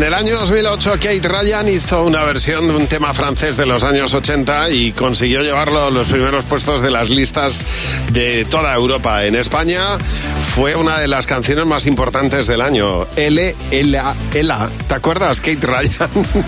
en 0.00 0.06
el 0.06 0.14
año 0.14 0.38
2008 0.38 0.92
Kate 0.92 1.28
Ryan 1.28 1.68
hizo 1.68 2.04
una 2.04 2.24
versión 2.24 2.66
de 2.66 2.74
un 2.74 2.86
tema 2.86 3.12
francés 3.12 3.58
de 3.58 3.66
los 3.66 3.82
años 3.82 4.14
80 4.14 4.70
y 4.70 4.92
consiguió 4.92 5.42
llevarlo 5.42 5.84
a 5.84 5.90
los 5.90 6.06
primeros 6.06 6.44
puestos 6.44 6.80
de 6.80 6.90
las 6.90 7.10
listas 7.10 7.66
de 8.10 8.46
toda 8.46 8.74
Europa. 8.74 9.26
En 9.26 9.34
España 9.34 9.98
fue 10.54 10.74
una 10.74 10.98
de 10.98 11.06
las 11.06 11.26
canciones 11.26 11.66
más 11.66 11.86
importantes 11.86 12.46
del 12.46 12.62
año. 12.62 13.06
L, 13.16 13.54
L, 13.70 14.02
L. 14.32 14.54
¿Te 14.88 14.94
acuerdas, 14.94 15.38
Kate 15.38 15.66
Ryan? 15.66 16.08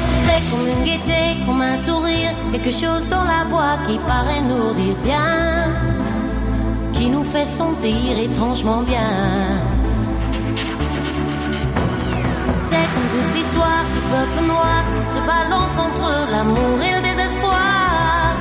l'histoire 13.53 13.85
du 13.95 14.01
peuple 14.11 14.47
noir 14.47 14.83
qui 14.97 15.03
se 15.03 15.21
balance 15.27 15.79
entre 15.79 16.31
l'amour 16.31 16.81
et 16.83 16.93
le 16.97 17.03
désespoir. 17.03 18.35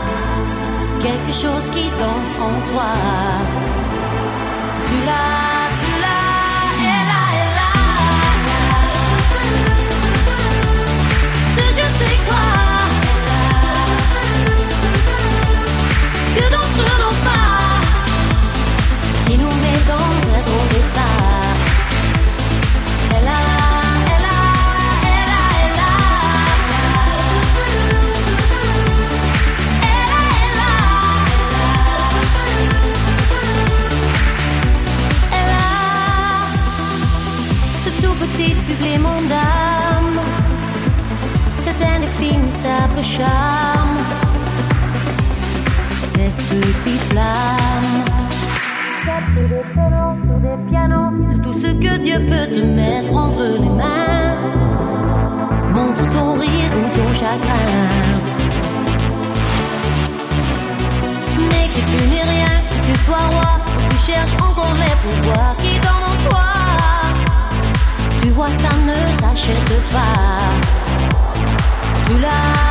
Quelque 1.02 1.34
chose 1.34 1.70
qui 1.72 1.90
danse 2.00 2.34
en 2.40 2.72
toi. 2.72 2.92
Si 4.72 4.82
tu 4.88 5.06
l'as. 5.06 5.42
Que 16.34 16.50
d'entre 16.50 16.84
nos 17.02 17.16
pas 17.26 17.51
supplément 38.72 39.22
d'âme, 39.24 40.20
cet 41.56 41.82
indéfinissable 41.82 43.04
charme, 43.04 43.98
cette 45.98 46.38
petite 46.50 47.04
flamme. 47.12 47.92
Des 49.36 49.48
violons, 49.74 50.16
sur 50.26 50.38
des 50.46 50.70
pianos, 50.70 51.12
c'est 51.28 51.42
tout 51.42 51.54
ce 51.54 51.68
que 51.84 51.98
Dieu 51.98 52.20
peut 52.32 52.48
te 52.56 52.62
mettre 52.62 53.14
entre 53.14 53.44
les 53.44 53.70
mains. 53.82 54.38
Montre 55.74 56.06
ton 56.14 56.34
rire 56.34 56.72
ou 56.80 56.96
ton 56.96 57.14
chagrin. 57.14 57.90
Mais 61.50 61.66
que 61.74 61.82
tu 61.92 62.00
n'es 62.10 62.26
rien, 62.36 62.56
que 62.70 62.80
tu 62.88 62.94
sois 63.04 63.26
roi, 63.32 63.52
tu 63.90 63.98
cherches 64.12 64.38
encore 64.42 64.74
les 64.84 64.96
pouvoirs 65.04 65.56
qui 65.58 65.81
vois, 68.32 68.48
ça 68.48 68.70
ne 68.86 69.16
s'achète 69.20 69.82
pas. 69.92 70.50
Tu 72.06 72.18
l'as, 72.20 72.71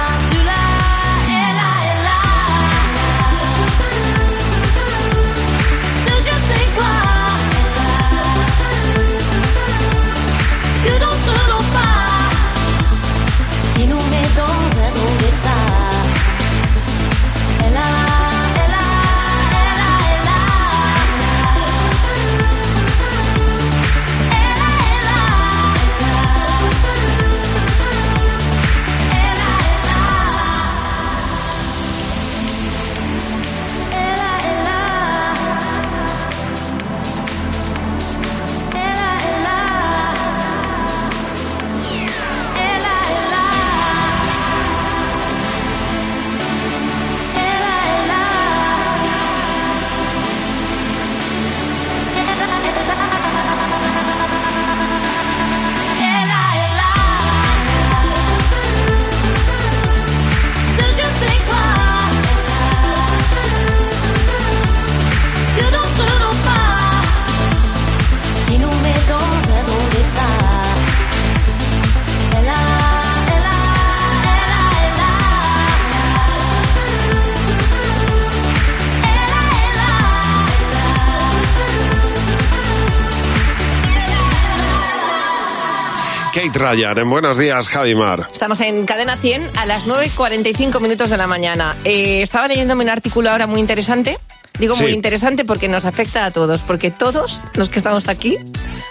En 86.73 87.11
Buenos 87.11 87.37
Días, 87.37 87.69
Javi 87.69 87.97
Mar. 87.97 88.29
Estamos 88.33 88.61
en 88.61 88.87
Cadena 88.87 89.17
100 89.17 89.51
a 89.57 89.67
las 89.67 89.89
9.45 89.89 90.81
minutos 90.81 91.11
de 91.11 91.17
la 91.17 91.27
mañana. 91.27 91.75
Eh, 91.83 92.23
estaba 92.23 92.47
leyéndome 92.47 92.85
un 92.85 92.91
artículo 92.91 93.29
ahora 93.29 93.49
muy 93.49 93.59
interesante. 93.59 94.19
Digo 94.57 94.77
Sí. 94.77 94.83
muy 94.85 94.93
interesante 94.93 95.45
porque 95.45 95.67
nos 95.67 95.85
afecta 95.85 96.25
a 96.25 96.31
todos, 96.31 96.63
porque 96.63 96.93
todos 96.93 97.41
los 97.55 97.69
que 97.71 97.81
estamos 97.81 98.07
aquí, 98.07 98.39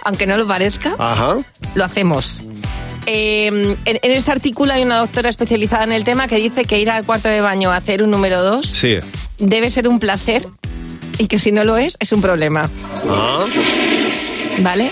aunque 0.04 0.28
no 0.28 0.36
lo 0.38 0.46
parezca, 0.46 0.94
Ajá. 1.00 1.38
lo 1.74 1.86
hacemos. 1.86 2.42
Eh, 3.06 3.48
en, 3.48 3.78
en 3.86 4.12
este 4.12 4.30
artículo 4.34 4.74
hay 4.74 4.84
una 4.84 4.98
doctora 4.98 5.30
especializada 5.30 5.86
en 5.86 5.94
el 5.94 6.04
tema 6.04 6.28
que 6.28 6.36
dice 6.36 6.66
que 6.66 6.80
ir 6.80 6.90
al 6.90 7.06
cuarto 7.06 7.30
de 7.30 7.40
baño 7.40 7.72
a 7.72 7.78
hacer 7.78 8.04
un 8.04 8.12
número 8.12 8.44
2 8.44 8.68
Sí. 8.68 8.98
debe 9.38 9.70
ser 9.70 9.88
un 9.88 10.00
placer 10.00 10.46
y 11.18 11.28
que 11.28 11.40
si 11.40 11.54
no 11.54 11.64
lo 11.64 11.78
es, 11.78 11.96
es 12.02 12.12
un 12.12 12.22
problema. 12.22 12.70
Ah. 13.10 13.46
¿Vale? 14.60 14.92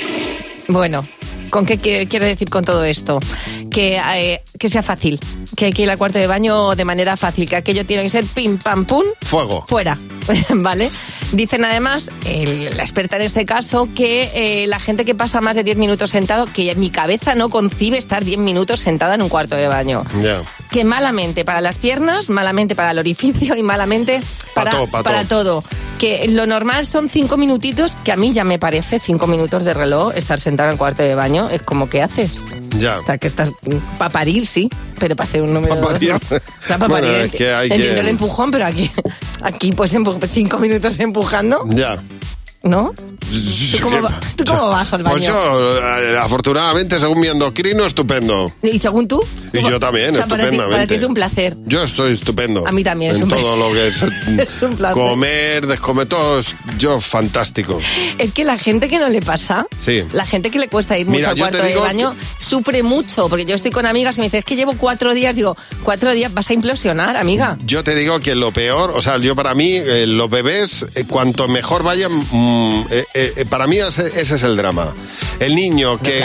Bueno, 0.69 1.05
¿con 1.49 1.65
qué 1.65 1.79
qui- 1.79 2.07
quiero 2.07 2.25
decir 2.25 2.49
con 2.49 2.63
todo 2.65 2.83
esto? 2.83 3.19
Que, 3.71 4.01
eh, 4.15 4.41
que 4.59 4.69
sea 4.69 4.81
fácil, 4.83 5.19
que 5.55 5.65
hay 5.65 5.73
que 5.73 5.83
ir 5.83 5.89
al 5.89 5.97
cuarto 5.97 6.19
de 6.19 6.27
baño 6.27 6.75
de 6.75 6.85
manera 6.85 7.17
fácil, 7.17 7.47
que 7.49 7.55
aquello 7.55 7.85
tiene 7.85 8.03
que 8.03 8.09
ser 8.09 8.25
pim, 8.25 8.57
pam, 8.57 8.85
pum, 8.85 9.03
Fuego. 9.21 9.63
fuera, 9.67 9.97
¿vale? 10.49 10.89
Dicen 11.31 11.65
además, 11.65 12.09
el- 12.25 12.75
la 12.75 12.83
experta 12.83 13.17
en 13.17 13.23
este 13.23 13.45
caso, 13.45 13.89
que 13.95 14.31
eh, 14.33 14.67
la 14.67 14.79
gente 14.79 15.05
que 15.05 15.15
pasa 15.15 15.41
más 15.41 15.55
de 15.55 15.63
10 15.63 15.77
minutos 15.77 16.11
sentado, 16.11 16.45
que 16.45 16.73
mi 16.75 16.89
cabeza 16.89 17.35
no 17.35 17.49
concibe 17.49 17.97
estar 17.97 18.23
10 18.23 18.37
minutos 18.39 18.79
sentada 18.79 19.15
en 19.15 19.21
un 19.21 19.29
cuarto 19.29 19.55
de 19.55 19.67
baño. 19.67 20.03
Ya. 20.21 20.41
Que 20.71 20.83
malamente 20.83 21.45
para 21.45 21.61
las 21.61 21.77
piernas, 21.77 22.29
malamente 22.29 22.75
para 22.75 22.91
el 22.91 22.99
orificio 22.99 23.55
y 23.55 23.63
malamente 23.63 24.21
para, 24.53 24.71
todo, 24.71 24.87
pa' 24.87 25.03
para 25.03 25.23
todo. 25.25 25.63
Que 25.99 26.27
lo 26.27 26.45
normal 26.45 26.85
son 26.85 27.09
cinco 27.09 27.37
minutitos, 27.37 27.95
que 27.95 28.11
a 28.11 28.17
mí 28.17 28.31
ya 28.31 28.43
me 28.43 28.59
parece 28.59 28.99
cinco 28.99 29.25
minutos 29.25 29.65
de 29.65 29.73
reloj 29.73 30.13
estar 30.15 30.39
sentado 30.39 30.69
en 30.69 30.73
el 30.73 30.77
cuarto 30.77 31.01
de 31.01 31.15
baño. 31.15 31.49
Es 31.49 31.63
como, 31.63 31.89
¿qué 31.89 32.03
haces? 32.03 32.33
Ya. 32.77 32.99
O 32.99 33.03
sea, 33.05 33.17
que 33.17 33.25
estás 33.27 33.51
para 33.97 34.11
parir, 34.11 34.45
sí, 34.45 34.69
pero 34.99 35.15
para 35.15 35.27
hacer 35.27 35.41
un 35.41 35.53
número 35.55 35.75
Pa' 35.81 35.93
parir. 35.93 36.13
para 36.67 36.87
Bueno, 36.87 37.07
parir. 37.07 37.17
es 37.25 37.31
que 37.31 37.51
hay 37.51 37.71
Entiendo 37.71 37.95
que- 37.95 37.99
el 38.01 38.07
empujón, 38.09 38.51
pero 38.51 38.65
aquí, 38.67 38.91
aquí 39.41 39.71
pues 39.71 39.95
cinco 40.31 40.59
minutos 40.59 40.99
empujando, 40.99 41.65
Ya. 41.69 41.95
¿No? 42.63 42.93
¿Tú 42.97 43.79
cómo, 43.81 44.01
va- 44.01 44.19
tú 44.35 44.43
cómo 44.45 44.69
vas 44.69 44.91
al 44.93 45.03
baño? 45.03 45.15
Pues 45.15 45.25
yo, 45.25 45.77
eh, 45.79 46.17
afortunadamente, 46.19 46.99
según 46.99 47.19
mi 47.19 47.27
endocrino, 47.27 47.85
estupendo. 47.85 48.51
¿Y 48.61 48.79
según 48.79 49.07
tú? 49.07 49.23
Y 49.53 49.61
yo 49.69 49.79
también, 49.79 50.11
O 50.11 50.15
sea, 50.15 50.25
para 50.27 50.43
ti, 50.43 50.49
estupendamente. 50.49 50.71
para 50.75 50.87
ti 50.87 50.93
es 50.95 51.03
un 51.03 51.13
placer. 51.13 51.57
Yo 51.65 51.83
estoy 51.83 52.13
estupendo. 52.13 52.67
A 52.67 52.71
mí 52.71 52.83
también 52.83 53.11
es 53.11 53.17
En 53.17 53.23
un 53.25 53.29
todo 53.29 53.55
lo 53.57 53.73
que 53.73 53.87
es, 53.89 54.01
Es 54.37 54.61
un 54.61 54.75
placer. 54.75 55.01
comer, 55.01 55.67
descomer, 55.67 56.05
todo 56.07 56.39
es 56.39 56.55
yo 56.77 56.99
fantástico. 57.01 57.79
Es 58.17 58.31
que 58.31 58.43
la 58.43 58.57
gente 58.57 58.87
que 58.89 58.99
no 58.99 59.09
le 59.09 59.21
pasa, 59.21 59.67
Sí. 59.79 60.03
la 60.13 60.25
gente 60.25 60.49
que 60.51 60.59
le 60.59 60.67
cuesta 60.67 60.97
ir 60.97 61.07
Mira, 61.07 61.29
mucho 61.29 61.45
al 61.45 61.51
cuarto 61.51 61.67
de 61.67 61.75
baño, 61.75 62.15
sufre 62.37 62.83
mucho. 62.83 63.27
Porque 63.29 63.45
yo 63.45 63.55
estoy 63.55 63.71
con 63.71 63.85
amigas 63.85 64.17
y 64.17 64.21
me 64.21 64.25
dicen, 64.27 64.39
es 64.39 64.45
que 64.45 64.55
llevo 64.55 64.73
cuatro 64.77 65.13
días. 65.13 65.35
Digo, 65.35 65.55
cuatro 65.83 66.13
días 66.13 66.33
vas 66.33 66.49
a 66.49 66.53
implosionar, 66.53 67.17
amiga. 67.17 67.57
Yo 67.65 67.83
te 67.83 67.95
digo 67.95 68.19
que 68.19 68.35
lo 68.35 68.51
peor, 68.51 68.91
o 68.91 69.01
sea, 69.01 69.17
yo 69.17 69.35
para 69.35 69.53
mí, 69.53 69.71
eh, 69.73 70.05
los 70.07 70.29
bebés, 70.29 70.85
eh, 70.95 71.05
cuanto 71.07 71.47
mejor 71.47 71.83
vayan, 71.83 72.11
mm, 72.47 72.85
eh, 72.91 73.05
eh, 73.13 73.45
para 73.49 73.67
mí 73.67 73.77
ese, 73.77 74.07
ese 74.19 74.35
es 74.35 74.43
el 74.43 74.55
drama. 74.55 74.93
El 75.39 75.55
niño 75.55 75.97
que, 75.97 76.23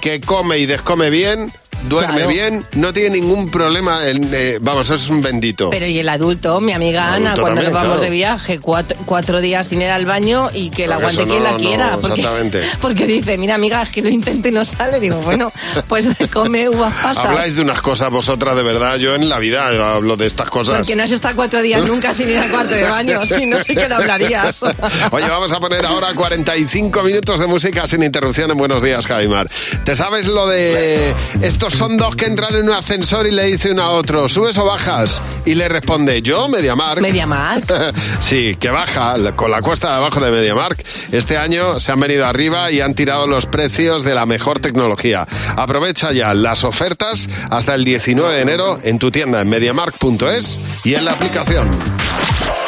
que 0.00 0.20
come 0.20 0.58
y 0.58 0.66
descome 0.66 1.10
bien, 1.10 1.52
duerme 1.88 2.14
Claro. 2.14 2.30
bien, 2.30 2.64
no 2.72 2.92
tiene 2.92 3.20
ningún 3.20 3.50
problema. 3.50 4.06
en, 4.08 4.28
eh, 4.32 4.58
vamos, 4.60 4.90
es 4.90 5.08
un 5.08 5.20
bendito. 5.20 5.70
Pero 5.70 5.86
y 5.86 5.98
el 5.98 6.08
adulto, 6.08 6.60
mi 6.60 6.72
amiga 6.72 7.12
Ana, 7.14 7.32
cuando 7.32 7.46
también, 7.46 7.64
nos 7.66 7.74
vamos 7.74 7.92
claro. 7.94 8.02
de 8.02 8.10
viaje, 8.10 8.58
cuatro, 8.58 8.98
cuatro 9.04 9.40
días 9.40 9.68
sin 9.68 9.82
ir 9.82 9.88
al 9.88 10.06
baño 10.06 10.48
y 10.52 10.70
que 10.70 10.86
la 10.86 10.96
aguante 10.96 11.24
quien 11.24 11.38
no, 11.38 11.44
la 11.44 11.52
no, 11.52 11.58
quiera. 11.58 11.96
porque, 12.00 12.20
exactamente. 12.20 12.62
porque 12.80 13.06
dice, 13.06 13.38
mira 13.38 13.54
amiga, 13.54 13.82
es 13.82 13.90
que 13.90 14.02
lo 14.02 14.08
intento 14.08 14.48
y 14.48 14.52
no 14.52 14.64
sale. 14.64 15.00
Digo, 15.00 15.20
bueno, 15.22 15.52
pues 15.88 16.06
come 16.32 16.68
uvas 16.68 16.94
pasas. 16.94 17.24
Habláis 17.26 17.56
de 17.56 17.62
unas 17.62 17.80
cosas 17.80 18.10
vosotras 18.10 18.56
de 18.56 18.62
verdad. 18.62 18.96
Yo 18.96 19.14
en 19.14 19.28
la 19.28 19.38
vida 19.38 19.68
hablo 19.68 20.16
de 20.16 20.26
estas 20.26 20.50
cosas. 20.50 20.78
Porque 20.78 20.96
no 20.96 21.02
has 21.02 21.10
estado 21.10 21.36
cuatro 21.36 21.62
días 21.62 21.82
nunca 21.86 22.12
sin 22.14 22.28
ir 22.30 22.38
al 22.38 22.50
cuarto 22.50 22.74
de 22.74 22.84
baño. 22.84 23.20
Si 23.28 23.44
no, 23.46 23.62
sí 23.62 23.76
que 23.76 23.88
lo 23.88 23.96
hablarías. 23.96 24.62
Oye, 25.10 25.28
vamos 25.28 25.52
a 25.52 25.60
poner 25.60 25.84
ahora 25.84 26.14
45 26.14 27.02
minutos 27.02 27.38
de 27.38 27.46
música 27.46 27.86
sin 27.86 28.02
interrupción 28.02 28.50
en 28.50 28.56
Buenos 28.56 28.82
Días, 28.82 29.06
Javimar. 29.06 29.48
¿Te 29.84 29.94
sabes 29.94 30.26
lo 30.28 30.46
de 30.46 31.14
estos 31.42 31.67
son 31.70 31.96
dos 31.96 32.16
que 32.16 32.26
entran 32.26 32.54
en 32.54 32.68
un 32.68 32.74
ascensor 32.74 33.26
y 33.26 33.30
le 33.30 33.44
dice 33.44 33.72
uno 33.72 33.82
a 33.82 33.90
otro, 33.90 34.28
¿subes 34.28 34.56
o 34.58 34.64
bajas? 34.64 35.22
Y 35.44 35.54
le 35.54 35.68
responde, 35.68 36.22
yo, 36.22 36.48
Mediamark. 36.48 37.00
¿Mediamark? 37.00 37.94
sí, 38.20 38.56
que 38.56 38.70
baja 38.70 39.16
con 39.36 39.50
la 39.50 39.62
cuesta 39.62 39.90
de 39.90 39.94
abajo 39.96 40.20
de 40.20 40.30
Mediamark. 40.30 40.84
Este 41.12 41.36
año 41.36 41.80
se 41.80 41.92
han 41.92 42.00
venido 42.00 42.26
arriba 42.26 42.70
y 42.70 42.80
han 42.80 42.94
tirado 42.94 43.26
los 43.26 43.46
precios 43.46 44.04
de 44.04 44.14
la 44.14 44.26
mejor 44.26 44.60
tecnología. 44.60 45.26
Aprovecha 45.56 46.12
ya 46.12 46.34
las 46.34 46.64
ofertas 46.64 47.28
hasta 47.50 47.74
el 47.74 47.84
19 47.84 48.34
de 48.34 48.40
enero 48.42 48.78
en 48.82 48.98
tu 48.98 49.10
tienda 49.10 49.40
en 49.40 49.48
mediamark.es 49.48 50.60
y 50.84 50.94
en 50.94 51.04
la 51.04 51.12
aplicación. 51.12 51.68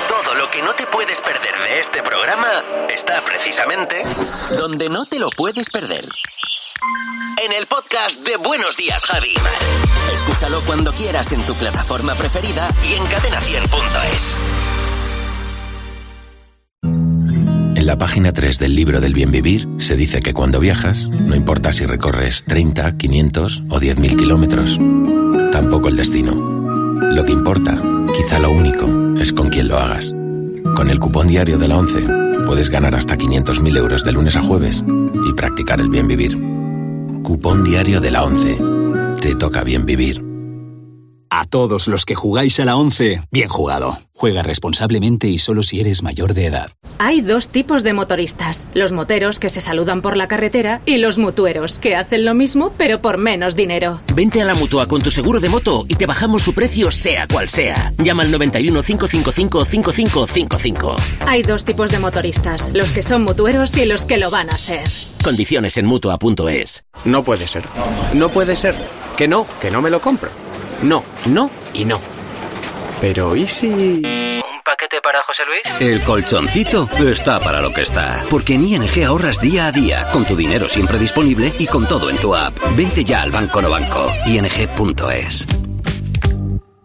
Todo 0.09 0.35
lo 0.35 0.51
que 0.51 0.63
no 0.63 0.73
te 0.75 0.87
puedes 0.87 1.21
perder 1.21 1.55
de 1.69 1.81
este 1.81 2.03
programa 2.03 2.49
está 2.93 3.25
precisamente 3.25 4.03
donde 4.59 4.89
no 4.89 5.07
te 5.07 5.19
lo 5.19 5.31
puedes 5.31 5.71
perder. 5.71 6.05
En 7.39 7.53
el 7.53 7.67
podcast 7.67 8.27
de 8.27 8.37
Buenos 8.37 8.77
Días, 8.77 9.05
Javi. 9.05 9.35
Escúchalo 10.13 10.61
cuando 10.63 10.93
quieras 10.93 11.33
en 11.33 11.41
tu 11.47 11.55
plataforma 11.55 12.15
preferida 12.15 12.69
y 12.85 12.95
en 12.95 13.05
cadena100.es. 13.05 14.39
En 17.77 17.87
la 17.87 17.97
página 17.97 18.33
3 18.33 18.59
del 18.59 18.75
libro 18.75 19.01
del 19.01 19.15
bien 19.15 19.31
vivir 19.31 19.69
se 19.79 19.97
dice 19.97 20.21
que 20.21 20.35
cuando 20.35 20.61
viajas, 20.61 21.09
no 21.09 21.35
importa 21.35 21.73
si 21.73 21.87
recorres 21.87 22.45
30, 22.47 22.97
500 22.97 23.63
o 23.71 23.81
10.000 23.81 24.17
kilómetros, 24.19 24.79
tampoco 25.53 25.89
el 25.89 25.97
destino. 25.97 26.35
Lo 26.35 27.25
que 27.25 27.33
importa, 27.33 27.81
quizá 28.15 28.39
lo 28.39 28.51
único, 28.51 28.87
es 29.21 29.33
con 29.33 29.49
quién 29.49 29.69
lo 29.69 29.79
hagas. 29.79 30.13
Con 30.77 30.91
el 30.91 30.99
cupón 30.99 31.29
diario 31.29 31.59
de 31.59 31.69
la 31.69 31.79
11 31.79 32.45
puedes 32.47 32.71
ganar 32.71 32.95
hasta 32.95 33.17
500.000 33.17 33.77
euros 33.77 34.05
de 34.05 34.13
lunes 34.13 34.37
a 34.37 34.43
jueves 34.43 34.83
y 35.27 35.33
practicar 35.33 35.81
el 35.81 35.89
bien 35.89 36.09
vivir. 36.09 36.50
Cupón 37.23 37.65
diario 37.65 38.01
de 38.01 38.11
la 38.11 38.25
11. 38.25 38.59
Te 39.21 39.35
toca 39.35 39.63
bien 39.63 39.85
vivir. 39.85 40.30
A 41.33 41.45
todos 41.45 41.87
los 41.87 42.07
que 42.07 42.17
jugáis 42.17 42.59
a 42.59 42.65
la 42.65 42.77
11, 42.77 43.23
bien 43.31 43.49
jugado. 43.49 43.99
Juega 44.17 44.43
responsablemente 44.43 45.29
y 45.29 45.39
solo 45.39 45.63
si 45.63 45.79
eres 45.79 46.03
mayor 46.03 46.35
de 46.35 46.47
edad. 46.47 46.73
Hay 46.99 47.21
dos 47.21 47.51
tipos 47.51 47.85
de 47.85 47.93
motoristas, 47.93 48.67
los 48.75 48.91
moteros 48.91 49.39
que 49.39 49.49
se 49.49 49.61
saludan 49.61 50.03
por 50.03 50.17
la 50.17 50.27
carretera 50.27 50.83
y 50.87 50.99
los 50.99 51.19
mutueros 51.19 51.79
que 51.79 51.95
hacen 51.95 52.25
lo 52.25 52.35
mismo 52.35 52.73
pero 52.77 53.01
por 53.01 53.17
menos 53.17 53.55
dinero. 53.55 54.01
Vente 54.13 54.43
a 54.43 54.45
la 54.45 54.57
mutua 54.57 54.89
con 54.89 55.03
tu 55.03 55.13
seguro 55.13 55.39
de 55.39 55.49
moto 55.49 55.85
y 55.89 55.95
te 55.95 56.07
bajamos 56.07 56.43
su 56.43 56.53
precio 56.53 56.91
sea 56.91 57.29
cual 57.29 57.49
sea. 57.49 57.95
Llama 57.99 58.25
al 58.25 58.33
91 58.33 58.83
555 58.83 59.65
5555. 59.65 60.97
Hay 61.29 61.43
dos 61.43 61.65
tipos 61.65 61.93
de 61.93 62.01
motoristas, 62.01 62.71
los 62.75 62.93
que 62.93 63.05
son 63.05 63.23
mutueros 63.23 63.77
y 63.77 63.85
los 63.85 64.05
que 64.05 64.19
lo 64.19 64.33
van 64.33 64.51
a 64.51 64.57
ser. 64.57 64.83
Condiciones 65.23 65.77
en 65.77 65.87
mutua.es. 65.87 66.83
No 67.05 67.23
puede 67.23 67.47
ser. 67.47 67.63
No 68.15 68.31
puede 68.31 68.57
ser. 68.57 68.75
Que 69.17 69.29
no, 69.29 69.47
que 69.61 69.71
no 69.71 69.81
me 69.81 69.91
lo 69.91 70.01
compro. 70.01 70.31
No, 70.83 71.05
no 71.27 71.51
y 71.73 71.85
no. 71.85 72.01
Pero 73.01 73.37
¿y 73.37 73.47
si...? 73.47 73.69
¿Un 73.69 74.63
paquete 74.65 75.01
para 75.03 75.23
José 75.23 75.43
Luis? 75.47 75.81
El 75.81 76.03
colchoncito 76.03 76.89
está 77.11 77.41
para 77.41 77.61
lo 77.61 77.73
que 77.73 77.83
está. 77.83 78.25
Porque 78.31 78.55
en 78.55 78.67
ING 78.67 79.05
ahorras 79.07 79.41
día 79.41 79.67
a 79.67 79.73
día, 79.73 80.09
con 80.13 80.25
tu 80.25 80.37
dinero 80.37 80.69
siempre 80.69 80.99
disponible 80.99 81.53
y 81.59 81.67
con 81.67 81.87
todo 81.87 82.11
en 82.11 82.19
tu 82.19 82.35
app. 82.35 82.55
Vente 82.77 83.05
ya 83.05 83.23
al 83.23 83.31
Banco 83.31 83.61
No 83.63 83.71
Banco. 83.71 84.13
ING.es. 84.27 85.70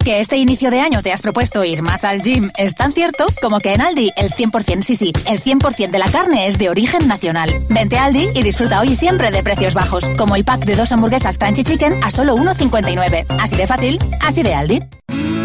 Que 0.05 0.19
este 0.19 0.37
inicio 0.37 0.69
de 0.69 0.81
año 0.81 1.01
te 1.01 1.11
has 1.11 1.23
propuesto 1.23 1.63
ir 1.63 1.81
más 1.81 2.03
al 2.03 2.21
gym 2.21 2.51
es 2.59 2.75
tan 2.75 2.93
cierto 2.93 3.25
como 3.41 3.59
que 3.59 3.73
en 3.73 3.81
Aldi 3.81 4.11
el 4.15 4.29
100%, 4.29 4.83
sí, 4.83 4.95
sí, 4.95 5.11
el 5.27 5.41
100% 5.41 5.89
de 5.89 5.97
la 5.97 6.07
carne 6.11 6.45
es 6.45 6.59
de 6.59 6.69
origen 6.69 7.07
nacional. 7.07 7.49
Vente 7.71 7.97
a 7.97 8.05
Aldi 8.05 8.27
y 8.35 8.43
disfruta 8.43 8.81
hoy 8.81 8.93
siempre 8.93 9.31
de 9.31 9.41
precios 9.41 9.73
bajos, 9.73 10.07
como 10.09 10.35
el 10.35 10.45
pack 10.45 10.63
de 10.65 10.75
dos 10.75 10.91
hamburguesas 10.91 11.39
Crunchy 11.39 11.63
Chicken 11.63 12.03
a 12.03 12.11
solo 12.11 12.35
1,59. 12.35 13.25
Así 13.41 13.55
de 13.55 13.65
fácil, 13.65 13.97
así 14.21 14.43
de 14.43 14.53
Aldi. 14.53 14.79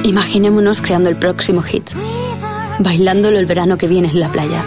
Imaginémonos 0.03 0.83
creando 0.83 1.09
el 1.09 1.17
próximo 1.17 1.63
hit, 1.63 1.89
bailándolo 2.81 3.39
el 3.39 3.47
verano 3.47 3.79
que 3.79 3.89
viene 3.89 4.11
en 4.11 4.21
la 4.21 4.29
playa, 4.29 4.63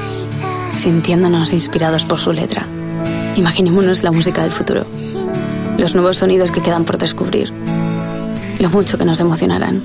sintiéndonos 0.76 1.54
inspirados 1.54 2.04
por 2.04 2.20
su 2.20 2.34
letra. 2.34 2.66
Imaginémonos 3.36 4.02
la 4.02 4.10
música 4.10 4.42
del 4.42 4.54
futuro, 4.54 4.88
los 5.78 5.94
nuevos 5.94 6.18
sonidos 6.18 6.52
que 6.52 6.62
quedan 6.64 6.84
por 6.84 6.98
descubrir, 6.98 7.54
lo 8.64 8.70
mucho 8.70 8.98
que 8.98 9.04
nos 9.04 9.20
emocionarán. 9.20 9.84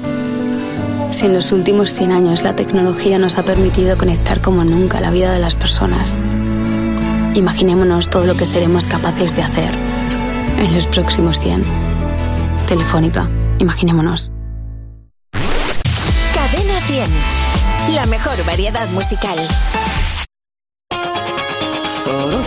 Si 1.11 1.26
en 1.26 1.35
los 1.35 1.51
últimos 1.51 1.95
100 1.95 2.12
años 2.12 2.45
la 2.45 2.55
tecnología 2.55 3.18
nos 3.18 3.37
ha 3.37 3.43
permitido 3.43 3.99
conectar 3.99 4.41
como 4.41 4.62
nunca 4.64 5.01
la 5.01 5.11
vida 5.11 5.33
de 5.33 5.41
las 5.41 5.57
personas, 5.57 6.16
imaginémonos 7.35 8.09
todo 8.09 8.24
lo 8.24 8.37
que 8.37 8.45
seremos 8.45 8.87
capaces 8.87 9.35
de 9.35 9.43
hacer 9.43 9.74
en 10.59 10.72
los 10.74 10.87
próximos 10.87 11.41
100. 11.41 11.64
Telefónica, 12.68 13.29
imaginémonos. 13.59 14.31
Cadena 16.33 16.81
100. 16.83 17.11
La 17.97 18.07
mejor 18.07 18.45
variedad 18.47 18.89
musical. 18.91 19.39
Oh, 22.07 22.43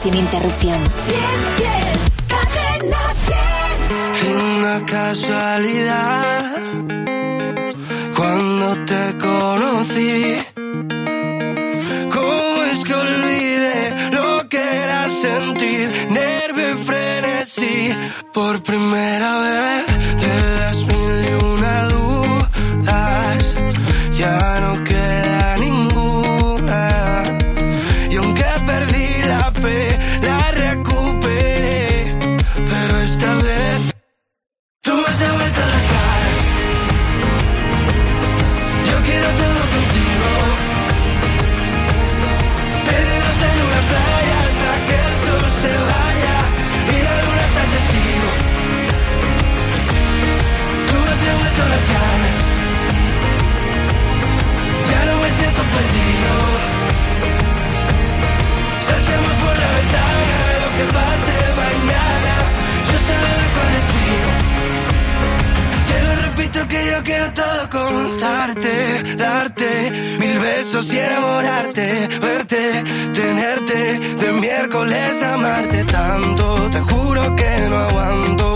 sin 0.00 0.16
interrupción. 0.16 0.78
Una 4.34 4.86
casualidad 4.86 6.56
cuando 8.16 8.84
te 8.86 9.18
conocí. 9.18 10.36
¿Cómo 12.14 12.64
es 12.72 12.84
que 12.84 12.94
olvidé 12.94 14.10
lo 14.12 14.48
que 14.48 14.62
era 14.84 15.10
sentir 15.10 15.90
nervio 16.08 16.70
y 16.70 16.84
frenesí 16.86 17.96
por 18.32 18.62
primera 18.62 19.39
vez? 19.39 19.39
miércoles 74.84 75.22
amarte 75.22 75.84
tanto, 75.84 76.70
te 76.70 76.80
juro 76.80 77.36
que 77.36 77.68
no 77.68 77.76
aguanto. 77.76 78.49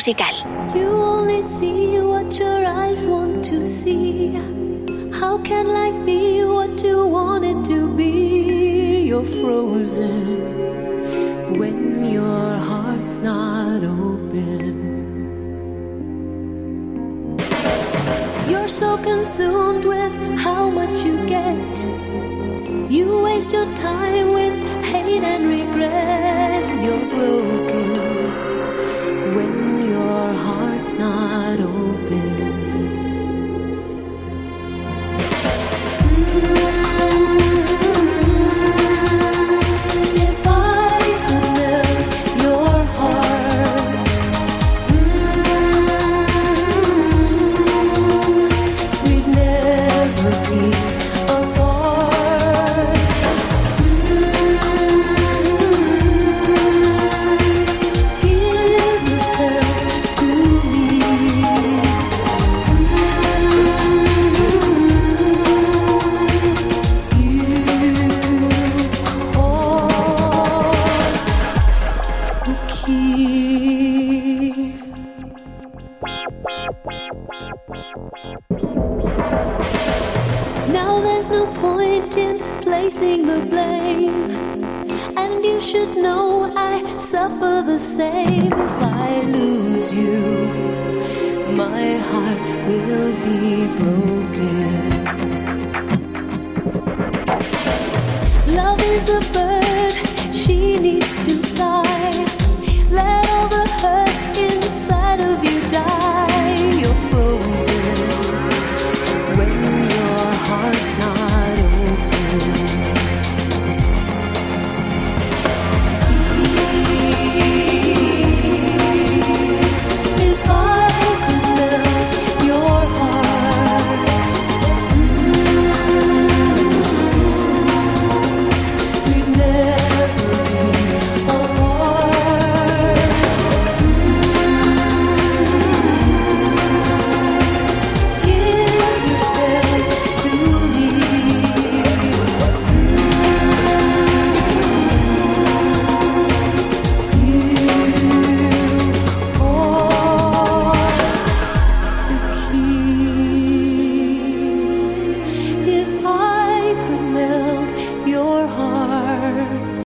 musical. 0.00 0.49